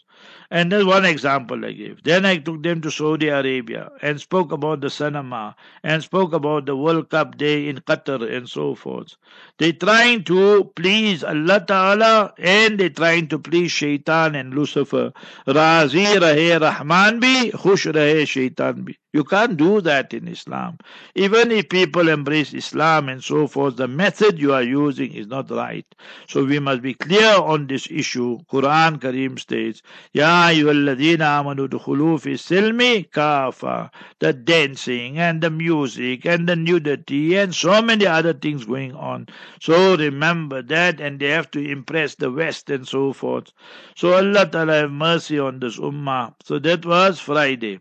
And 0.51 0.71
that's 0.71 0.85
one 0.85 1.05
example 1.05 1.65
I 1.65 1.71
gave. 1.71 2.03
Then 2.03 2.25
I 2.25 2.37
took 2.37 2.61
them 2.61 2.81
to 2.81 2.91
Saudi 2.91 3.29
Arabia 3.29 3.89
and 4.01 4.21
spoke 4.21 4.51
about 4.51 4.81
the 4.81 4.89
cinema 4.89 5.55
and 5.83 6.03
spoke 6.03 6.33
about 6.33 6.67
the 6.67 6.75
World 6.75 7.09
Cup 7.09 7.37
day 7.37 7.67
in 7.67 7.77
Qatar 7.77 8.31
and 8.31 8.47
so 8.47 8.75
forth. 8.75 9.15
They're 9.57 9.73
trying 9.73 10.23
to 10.25 10.71
please 10.75 11.23
Allah 11.23 11.63
Ta'ala 11.67 12.33
and 12.37 12.79
they're 12.79 12.89
trying 12.89 13.29
to 13.29 13.39
please 13.39 13.71
Shaitan 13.71 14.35
and 14.35 14.53
Lucifer. 14.53 15.11
Razi 15.47 16.05
rahe 16.05 16.61
Rahman 16.61 17.19
bi, 17.19 17.49
khush 17.51 17.91
rahe 17.91 18.27
Shaitan 18.27 18.83
bi. 18.83 18.95
You 19.13 19.23
can't 19.23 19.57
do 19.57 19.79
that 19.81 20.11
in 20.13 20.27
Islam. 20.27 20.79
Even 21.13 21.51
if 21.51 21.69
people 21.69 22.09
embrace 22.09 22.51
Islam 22.51 23.09
and 23.09 23.23
so 23.23 23.45
forth, 23.45 23.75
the 23.77 23.87
method 23.87 24.39
you 24.39 24.53
are 24.53 24.63
using 24.63 25.13
is 25.13 25.27
not 25.27 25.51
right. 25.51 25.85
So 26.27 26.43
we 26.43 26.57
must 26.57 26.81
be 26.81 26.95
clear 26.95 27.35
on 27.37 27.67
this 27.67 27.87
issue. 27.91 28.39
Quran 28.51 28.99
Kareem 28.99 29.39
states, 29.39 29.83
Ya 30.11 30.47
ayyuhalladhina 30.47 31.39
amanu 31.39 31.67
dukhulu 31.67 32.19
fi 32.19 32.31
silmi 32.37 33.09
kafa. 33.09 33.89
The 34.19 34.33
dancing 34.33 35.17
and 35.17 35.41
the 35.41 35.49
music 35.49 36.25
and 36.25 36.47
the 36.49 36.55
nudity 36.55 37.35
and 37.35 37.55
so 37.55 37.81
many 37.81 38.05
other 38.05 38.33
things 38.33 38.65
going 38.65 38.93
on. 38.95 39.27
So 39.61 39.95
remember 39.95 40.61
that 40.63 40.99
and 40.99 41.19
they 41.19 41.29
have 41.29 41.49
to 41.51 41.59
impress 41.59 42.15
the 42.15 42.31
West 42.31 42.69
and 42.69 42.87
so 42.87 43.13
forth. 43.13 43.51
So 43.95 44.13
Allah 44.13 44.49
Ta'ala 44.49 44.73
have 44.73 44.91
mercy 44.91 45.39
on 45.39 45.59
this 45.59 45.79
ummah. 45.79 46.33
So 46.43 46.59
that 46.59 46.85
was 46.85 47.19
Friday. 47.19 47.79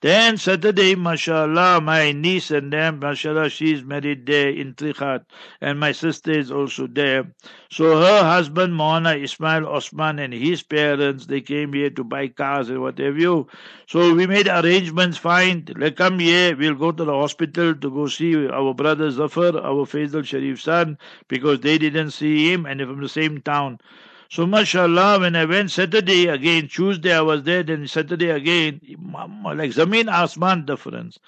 Then 0.00 0.36
Saturday, 0.36 0.94
mashallah, 0.94 1.80
my 1.80 2.12
niece 2.12 2.52
and 2.52 2.72
them, 2.72 3.00
mashallah, 3.00 3.50
she's 3.50 3.82
married 3.82 4.26
there 4.26 4.48
in 4.48 4.74
Trichardt, 4.74 5.24
and 5.60 5.80
my 5.80 5.90
sister 5.90 6.30
is 6.30 6.52
also 6.52 6.86
there. 6.86 7.32
So 7.68 7.98
her 7.98 8.22
husband, 8.22 8.74
Mohana 8.74 9.20
Ismail 9.20 9.66
Osman, 9.66 10.20
and 10.20 10.32
his 10.32 10.62
parents, 10.62 11.26
they 11.26 11.40
came 11.40 11.72
here 11.72 11.90
to 11.90 12.04
buy 12.04 12.28
cars 12.28 12.68
and 12.68 12.80
what 12.80 12.98
have 12.98 13.18
you. 13.18 13.48
So 13.88 14.14
we 14.14 14.28
made 14.28 14.46
arrangements, 14.46 15.18
fine. 15.18 15.64
They 15.76 15.90
come 15.90 16.20
here, 16.20 16.56
we'll 16.56 16.76
go 16.76 16.92
to 16.92 17.04
the 17.04 17.12
hospital 17.12 17.74
to 17.74 17.90
go 17.90 18.06
see 18.06 18.46
our 18.46 18.74
brother 18.74 19.10
Zafar, 19.10 19.58
our 19.58 19.84
Faisal 19.84 20.24
Sharif 20.24 20.60
son, 20.60 20.96
because 21.26 21.58
they 21.58 21.76
didn't 21.76 22.12
see 22.12 22.52
him, 22.52 22.66
and 22.66 22.78
they're 22.78 22.86
from 22.86 23.02
the 23.02 23.08
same 23.08 23.40
town. 23.40 23.80
So 24.30 24.46
mashallah, 24.46 25.20
when 25.20 25.36
I 25.36 25.46
went 25.46 25.70
Saturday 25.70 26.26
again, 26.28 26.68
Tuesday 26.68 27.14
I 27.14 27.22
was 27.22 27.44
there, 27.44 27.62
then 27.62 27.88
Saturday 27.88 28.30
again, 28.30 28.80
like 29.44 29.72
Zameen 29.72 30.06
Asman 30.06 30.66
difference. 30.66 31.18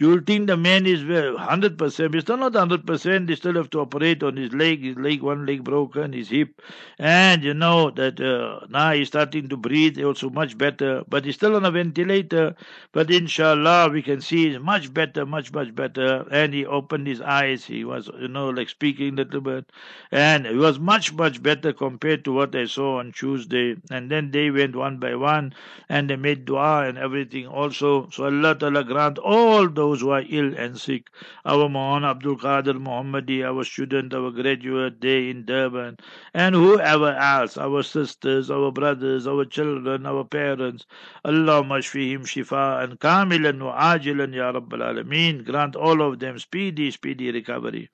You'll 0.00 0.20
think 0.20 0.46
the 0.46 0.56
man 0.56 0.86
is 0.86 1.02
100%, 1.02 2.14
he's 2.14 2.22
still 2.22 2.36
not 2.36 2.52
100%, 2.52 3.28
he 3.28 3.34
still 3.34 3.54
have 3.54 3.68
to 3.70 3.80
operate 3.80 4.22
on 4.22 4.36
his 4.36 4.52
leg, 4.52 4.84
his 4.84 4.96
leg, 4.96 5.22
one 5.22 5.44
leg 5.44 5.64
broken, 5.64 6.12
his 6.12 6.28
hip, 6.28 6.62
and 7.00 7.42
you 7.42 7.52
know 7.52 7.90
that 7.90 8.20
uh, 8.20 8.64
now 8.68 8.92
he's 8.92 9.08
starting 9.08 9.48
to 9.48 9.56
breathe 9.56 9.98
also 10.00 10.30
much 10.30 10.56
better, 10.56 11.02
but 11.08 11.24
he's 11.24 11.34
still 11.34 11.56
on 11.56 11.64
a 11.64 11.72
ventilator, 11.72 12.54
but 12.92 13.10
inshallah 13.10 13.88
we 13.90 14.00
can 14.00 14.20
see 14.20 14.50
he's 14.50 14.60
much 14.60 14.94
better, 14.94 15.26
much, 15.26 15.52
much 15.52 15.74
better, 15.74 16.24
and 16.30 16.54
he 16.54 16.64
opened 16.64 17.08
his 17.08 17.20
eyes, 17.20 17.64
he 17.64 17.84
was, 17.84 18.08
you 18.20 18.28
know, 18.28 18.50
like 18.50 18.68
speaking 18.68 19.14
a 19.14 19.16
little 19.24 19.40
bit, 19.40 19.64
and 20.12 20.46
he 20.46 20.54
was 20.54 20.78
much, 20.78 21.12
much 21.12 21.42
better 21.42 21.72
compared 21.72 22.24
to 22.24 22.32
what 22.32 22.54
I 22.54 22.66
saw 22.66 23.00
on 23.00 23.10
Tuesday, 23.10 23.74
and 23.90 24.08
then 24.08 24.30
they 24.30 24.52
went 24.52 24.76
one 24.76 24.98
by 24.98 25.16
one, 25.16 25.54
and 25.88 26.08
they 26.08 26.14
made 26.14 26.44
dua 26.44 26.86
and 26.86 26.96
everything 26.98 27.48
also, 27.48 28.08
so 28.12 28.26
Allah 28.26 28.54
Ta'ala 28.54 28.84
grant 28.84 29.18
all 29.18 29.68
those 29.68 29.87
who 29.96 30.10
are 30.10 30.22
ill 30.28 30.54
and 30.56 30.78
sick, 30.78 31.08
our 31.44 31.68
Maulana 31.68 32.10
Abdul 32.10 32.36
Qadir 32.36 32.74
Muhammadi, 32.80 33.44
our 33.44 33.64
student, 33.64 34.12
our 34.14 34.30
graduate 34.30 35.00
day 35.00 35.30
in 35.30 35.44
Durban, 35.44 35.96
and 36.34 36.54
whoever 36.54 37.12
else, 37.14 37.56
our 37.56 37.82
sisters, 37.82 38.50
our 38.50 38.70
brothers, 38.70 39.26
our 39.26 39.44
children, 39.44 40.06
our 40.06 40.24
parents, 40.24 40.86
Allah 41.24 41.62
mashfihim 41.62 42.22
shifa 42.22 42.84
and 42.84 43.00
kamilan 43.00 43.62
wa 43.64 43.94
ajilan 43.94 44.34
ya 44.34 44.52
Rabbal 44.52 44.82
Alameen, 44.82 45.44
grant 45.44 45.74
all 45.76 46.02
of 46.02 46.18
them 46.18 46.38
speedy, 46.38 46.90
speedy 46.90 47.32
recovery. 47.32 47.88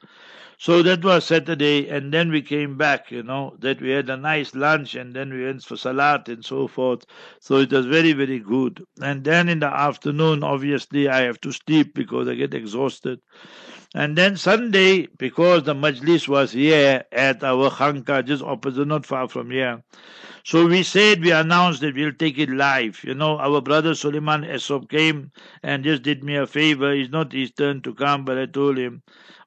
So 0.64 0.82
that 0.82 1.04
was 1.04 1.26
Saturday, 1.26 1.90
and 1.90 2.10
then 2.10 2.30
we 2.30 2.40
came 2.40 2.78
back, 2.78 3.10
you 3.10 3.22
know, 3.22 3.54
that 3.58 3.82
we 3.82 3.90
had 3.90 4.08
a 4.08 4.16
nice 4.16 4.54
lunch, 4.54 4.94
and 4.94 5.14
then 5.14 5.30
we 5.30 5.44
went 5.44 5.62
for 5.62 5.76
salat 5.76 6.26
and 6.30 6.42
so 6.42 6.68
forth. 6.68 7.04
So 7.38 7.58
it 7.58 7.70
was 7.70 7.84
very, 7.84 8.14
very 8.14 8.38
good. 8.38 8.82
And 9.02 9.22
then 9.24 9.50
in 9.50 9.58
the 9.60 9.66
afternoon, 9.66 10.42
obviously, 10.42 11.06
I 11.06 11.20
have 11.24 11.38
to 11.42 11.52
sleep 11.52 11.92
because 11.92 12.28
I 12.28 12.34
get 12.34 12.54
exhausted. 12.54 13.20
And 13.94 14.16
then 14.16 14.38
Sunday, 14.38 15.08
because 15.18 15.64
the 15.64 15.74
majlis 15.74 16.28
was 16.28 16.52
here 16.52 17.04
at 17.12 17.44
our 17.44 17.68
khanka, 17.68 18.24
just 18.24 18.42
opposite, 18.42 18.86
not 18.86 19.04
far 19.04 19.28
from 19.28 19.50
here. 19.50 19.82
So 20.44 20.66
we 20.66 20.82
said, 20.82 21.20
we 21.20 21.30
announced 21.30 21.82
that 21.82 21.94
we'll 21.94 22.14
take 22.14 22.38
it 22.38 22.48
live. 22.48 23.04
You 23.04 23.12
know, 23.12 23.36
our 23.36 23.60
brother 23.60 23.94
Suleiman 23.94 24.44
Esop 24.44 24.88
came 24.88 25.30
and 25.62 25.84
just 25.84 26.02
did 26.02 26.24
me 26.24 26.36
a 26.36 26.46
favor. 26.46 26.90
It's 26.90 27.12
not 27.12 27.34
his 27.34 27.50
turn 27.50 27.82
to 27.82 27.92
come, 27.92 28.24
but 28.24 28.38
I 28.38 28.46
told 28.46 28.78
him, 28.78 29.02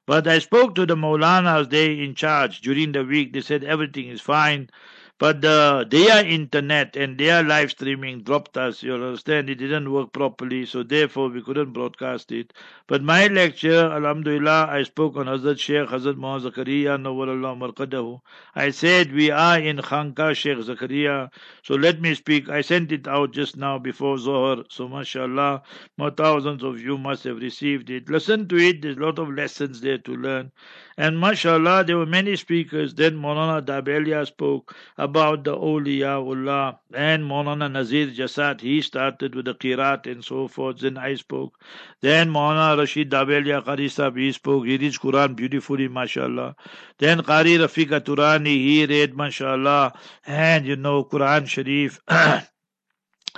but 0.08 0.26
I 0.26 0.38
spoke 0.40 0.74
to 0.76 0.86
the 0.86 0.96
Maulanas, 0.96 1.68
they 1.70 2.00
in 2.00 2.14
charge 2.14 2.62
during 2.62 2.92
the 2.92 3.04
week. 3.04 3.34
They 3.34 3.42
said 3.42 3.62
everything 3.62 4.08
is 4.08 4.22
fine. 4.22 4.70
But 5.18 5.44
uh, 5.44 5.84
their 5.88 6.24
internet 6.24 6.96
and 6.96 7.18
their 7.18 7.42
live 7.42 7.72
streaming 7.72 8.22
dropped 8.22 8.56
us, 8.56 8.82
you 8.84 8.94
understand? 8.94 9.50
It 9.50 9.56
didn't 9.56 9.90
work 9.92 10.12
properly, 10.12 10.66
so 10.66 10.82
therefore 10.84 11.28
we 11.28 11.42
couldn't 11.42 11.72
broadcast 11.72 12.30
it. 12.32 12.52
But 12.86 13.02
my 13.02 13.26
lecture, 13.28 13.90
Alhamdulillah, 13.90 14.68
I 14.70 14.84
spoke 14.84 15.16
on 15.16 15.26
Hazrat 15.26 15.58
Sheikh 15.58 15.88
Hazrat 15.88 16.16
Muhammad 16.16 16.54
Zakaria, 16.54 18.20
I 18.54 18.70
said 18.70 19.12
we 19.12 19.30
are 19.30 19.58
in 19.58 19.78
Khanka 19.78 20.34
Sheikh 20.36 20.58
Zakaria, 20.58 21.30
so 21.64 21.74
let 21.74 22.00
me 22.00 22.14
speak. 22.14 22.48
I 22.48 22.60
sent 22.60 22.92
it 22.92 23.08
out 23.08 23.32
just 23.32 23.56
now 23.56 23.78
before 23.78 24.18
Zohar, 24.18 24.64
so 24.68 24.88
mashallah, 24.88 25.62
more 25.96 26.10
thousands 26.12 26.62
of 26.62 26.80
you 26.80 26.98
must 26.98 27.24
have 27.24 27.38
received 27.38 27.90
it. 27.90 28.08
Listen 28.10 28.46
to 28.48 28.56
it, 28.56 28.82
there's 28.82 28.96
a 28.96 29.00
lot 29.00 29.18
of 29.18 29.30
lessons 29.30 29.80
there 29.80 29.98
to 29.98 30.12
learn. 30.14 30.52
And 30.98 31.16
mashallah, 31.20 31.84
there 31.84 31.96
were 31.96 32.06
many 32.06 32.34
speakers. 32.34 32.92
Then 32.92 33.14
Maulana 33.14 33.64
Dabelia 33.64 34.26
spoke 34.26 34.74
about 34.96 35.44
the 35.44 35.56
awliyaullah. 35.56 36.78
And 36.92 37.22
Maulana 37.22 37.70
Nazir 37.70 38.08
Jasad, 38.08 38.60
he 38.60 38.82
started 38.82 39.36
with 39.36 39.44
the 39.44 39.54
Qirat 39.54 40.10
and 40.10 40.24
so 40.24 40.48
forth. 40.48 40.80
Then 40.80 40.98
I 40.98 41.14
spoke. 41.14 41.54
Then 42.00 42.30
Maulana 42.30 42.76
Rashid 42.76 43.10
Dabelia 43.12 43.64
Qari 43.64 44.18
he 44.18 44.32
spoke. 44.32 44.66
He 44.66 44.76
reads 44.76 44.98
Quran 44.98 45.36
beautifully, 45.36 45.86
mashallah. 45.86 46.56
Then 46.98 47.20
Qari 47.20 47.58
Rafiqa 47.58 48.00
Turani, 48.00 48.56
he 48.56 48.84
read, 48.84 49.16
mashallah. 49.16 49.92
And 50.26 50.66
you 50.66 50.74
know, 50.74 51.04
Quran 51.04 51.46
Sharif. 51.46 52.00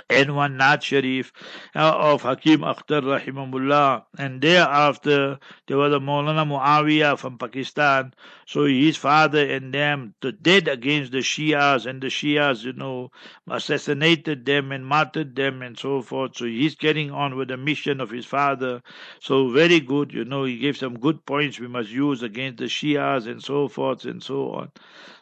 and 0.09 0.35
one 0.35 0.57
Naat 0.57 0.81
Sharif 0.81 1.31
uh, 1.75 1.93
of 1.95 2.21
Hakim 2.21 2.61
Akhtar 2.61 3.01
Rahimahullah. 3.01 4.03
And 4.17 4.41
thereafter, 4.41 5.39
there 5.67 5.77
was 5.77 5.93
a 5.93 5.99
Maulana 5.99 6.45
Muawiyah 6.45 7.17
from 7.17 7.37
Pakistan. 7.37 8.13
So 8.45 8.65
his 8.65 8.97
father 8.97 9.45
and 9.45 9.73
them 9.73 10.13
dead 10.41 10.67
against 10.67 11.11
the 11.11 11.19
Shias, 11.19 11.85
and 11.85 12.01
the 12.01 12.07
Shias, 12.07 12.63
you 12.63 12.73
know, 12.73 13.11
assassinated 13.49 14.45
them 14.45 14.71
and 14.71 14.85
martyred 14.85 15.35
them 15.35 15.61
and 15.61 15.77
so 15.77 16.01
forth. 16.01 16.35
So 16.35 16.45
he's 16.45 16.75
getting 16.75 17.11
on 17.11 17.37
with 17.37 17.47
the 17.47 17.57
mission 17.57 18.01
of 18.01 18.09
his 18.09 18.25
father. 18.25 18.81
So 19.21 19.49
very 19.49 19.79
good, 19.79 20.13
you 20.13 20.25
know, 20.25 20.43
he 20.43 20.57
gave 20.57 20.77
some 20.77 20.99
good 20.99 21.25
points 21.25 21.59
we 21.59 21.67
must 21.67 21.89
use 21.89 22.23
against 22.23 22.57
the 22.57 22.65
Shias 22.65 23.27
and 23.27 23.41
so 23.41 23.67
forth 23.67 24.05
and 24.05 24.21
so 24.21 24.51
on. 24.51 24.71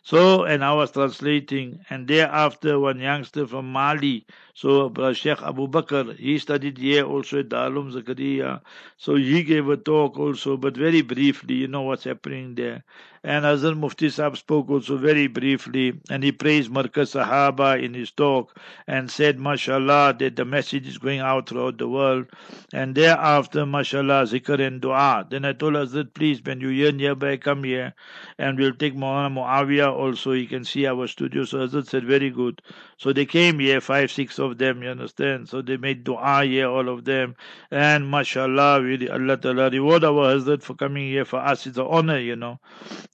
So, 0.02 0.44
and 0.46 0.64
I 0.64 0.74
was 0.74 0.92
translating, 0.92 1.82
and 1.90 2.08
thereafter 2.08 2.80
one 2.80 3.00
youngster 3.00 3.46
from 3.46 3.72
Mali, 3.72 4.26
so 4.60 4.70
uh, 4.98 5.14
Sheikh 5.14 5.42
Abu 5.42 5.68
Bakr, 5.76 6.16
he 6.18 6.38
studied 6.40 6.78
here 6.78 7.06
also 7.06 7.40
at 7.40 7.50
Darul 7.50 7.88
Zakaria. 7.96 8.62
So 8.98 9.16
he 9.16 9.44
gave 9.44 9.70
a 9.70 9.78
talk 9.78 10.18
also, 10.20 10.58
but 10.58 10.76
very 10.76 11.02
briefly, 11.02 11.56
you 11.56 11.68
know 11.68 11.84
what's 11.84 12.04
happening 12.04 12.56
there. 12.56 12.84
And 13.22 13.44
Hazrat 13.44 13.78
Mufti 13.78 14.10
Sahib 14.10 14.38
spoke 14.38 14.70
also 14.70 14.96
very 14.96 15.28
briefly, 15.28 16.00
and 16.10 16.24
he 16.24 16.32
praised 16.32 16.72
Markaz 16.72 17.16
Sahaba 17.16 17.84
in 17.84 17.94
his 17.94 18.12
talk 18.12 18.58
and 18.88 19.12
said, 19.12 19.38
MashaAllah, 19.38 20.20
that 20.20 20.38
the 20.38 20.46
message 20.46 20.88
is 20.88 20.98
going 20.98 21.20
out 21.20 21.50
throughout 21.50 21.78
the 21.78 21.90
world. 21.90 22.28
And 22.72 22.96
thereafter, 22.96 23.66
MashaAllah, 23.66 24.24
zikr 24.32 24.66
and 24.66 24.80
dua. 24.80 25.28
Then 25.30 25.44
I 25.44 25.52
told 25.52 25.74
Hazrat, 25.74 26.14
please, 26.14 26.42
when 26.42 26.62
you 26.62 26.70
hear 26.70 26.94
nearby, 26.94 27.36
come 27.36 27.66
here, 27.66 27.94
and 28.38 28.58
we'll 28.58 28.74
take 28.74 28.96
Maulana 28.96 29.34
Muawiyah 29.34 29.92
also. 29.92 30.32
You 30.32 30.48
can 30.48 30.64
see 30.64 30.88
our 30.88 31.06
studio. 31.08 31.44
So 31.44 31.58
Hazrat 31.68 31.88
said, 31.88 32.06
very 32.06 32.30
good. 32.30 32.62
So 32.96 33.12
they 33.12 33.26
came 33.26 33.60
here, 33.60 33.82
five, 33.82 34.12
six 34.12 34.40
of 34.40 34.58
them, 34.58 34.82
you 34.82 34.90
understand? 34.90 35.50
So 35.50 35.62
they 35.62 35.76
made 35.76 36.06
dua 36.06 36.46
here, 36.46 36.70
all 36.70 36.88
of 36.88 37.04
them. 37.04 37.36
And 37.70 38.06
MashaAllah, 38.06 38.82
really, 38.82 39.10
Allah 39.10 39.36
Ta'ala 39.36 39.70
reward 39.70 40.06
our 40.06 40.36
Hazrat 40.36 40.64
for 40.64 40.74
coming 40.74 41.08
here. 41.08 41.26
For 41.26 41.40
us, 41.40 41.68
it's 41.68 41.78
an 41.78 41.86
honor, 41.86 42.18
you 42.18 42.38
know 42.38 42.62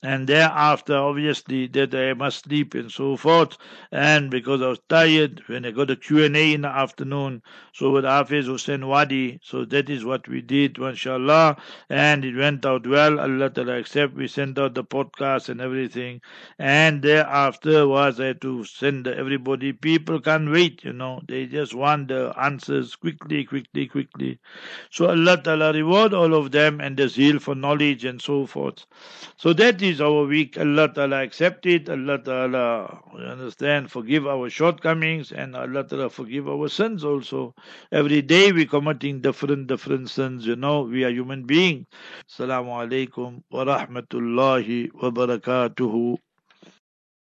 and 0.03 0.27
thereafter 0.27 0.95
obviously 0.97 1.67
that 1.67 1.95
I 1.95 2.13
must 2.13 2.43
sleep 2.45 2.75
and 2.75 2.91
so 2.91 3.17
forth. 3.17 3.57
And 3.91 4.29
because 4.29 4.61
I 4.61 4.67
was 4.67 4.79
tired 4.87 5.41
when 5.47 5.65
I 5.65 5.71
got 5.71 5.89
a 5.89 5.95
Q&A 5.95 6.53
in 6.53 6.61
the 6.61 6.67
afternoon 6.67 7.41
so 7.73 7.91
with 7.91 8.05
Hafiz 8.05 8.45
Hussein 8.45 8.87
Wadi. 8.87 9.39
So 9.41 9.65
that 9.65 9.89
is 9.89 10.05
what 10.05 10.27
we 10.27 10.41
did 10.41 10.77
inshallah 10.77 11.57
and 11.89 12.23
it 12.23 12.35
went 12.35 12.65
out 12.65 12.85
well. 12.85 13.19
Allah 13.19 13.49
Ta'ala 13.49 13.77
accept 13.77 14.13
we 14.15 14.27
sent 14.27 14.59
out 14.59 14.75
the 14.75 14.83
podcast 14.83 15.49
and 15.49 15.59
everything. 15.59 16.21
And 16.59 17.01
thereafter 17.01 17.87
was 17.87 18.19
I 18.19 18.33
to 18.33 18.63
send 18.65 19.07
everybody 19.07 19.73
people 19.73 20.19
can't 20.19 20.51
wait 20.51 20.83
you 20.83 20.93
know. 20.93 21.21
They 21.27 21.47
just 21.47 21.73
want 21.73 22.09
the 22.09 22.33
answers 22.39 22.95
quickly 22.95 23.43
quickly 23.45 23.87
quickly. 23.87 24.39
So 24.91 25.07
Allah 25.09 25.41
Ta'ala 25.41 25.73
reward 25.73 26.13
all 26.13 26.33
of 26.33 26.51
them 26.51 26.79
and 26.79 26.95
the 26.95 27.09
zeal 27.09 27.39
for 27.39 27.55
knowledge 27.55 28.05
and 28.05 28.21
so 28.21 28.45
forth. 28.45 28.85
So 29.37 29.53
that 29.53 29.81
is 29.81 29.94
our 30.01 30.25
week. 30.25 30.57
Allah 30.57 30.91
Ta'ala 30.93 31.23
accept 31.23 31.65
it. 31.65 31.89
Allah 31.89 32.17
Ta'ala, 32.17 32.99
understand, 33.15 33.91
forgive 33.91 34.27
our 34.27 34.49
shortcomings 34.49 35.31
and 35.31 35.55
Allah 35.55 35.83
Ta'ala 35.83 36.09
forgive 36.09 36.47
our 36.49 36.69
sins 36.69 37.03
also. 37.03 37.53
Every 37.91 38.21
day 38.21 38.51
we 38.51 38.65
committing 38.65 39.21
different, 39.21 39.67
different 39.67 40.09
sins. 40.09 40.45
You 40.45 40.55
know, 40.55 40.81
we 40.81 41.03
are 41.03 41.09
human 41.11 41.43
beings. 41.45 41.85
Assalamu 42.29 42.71
alaikum 42.83 43.41
wa 43.51 43.65
rahmatullahi 43.65 44.89
wa 44.93 45.09
barakatuhu. 45.11 46.17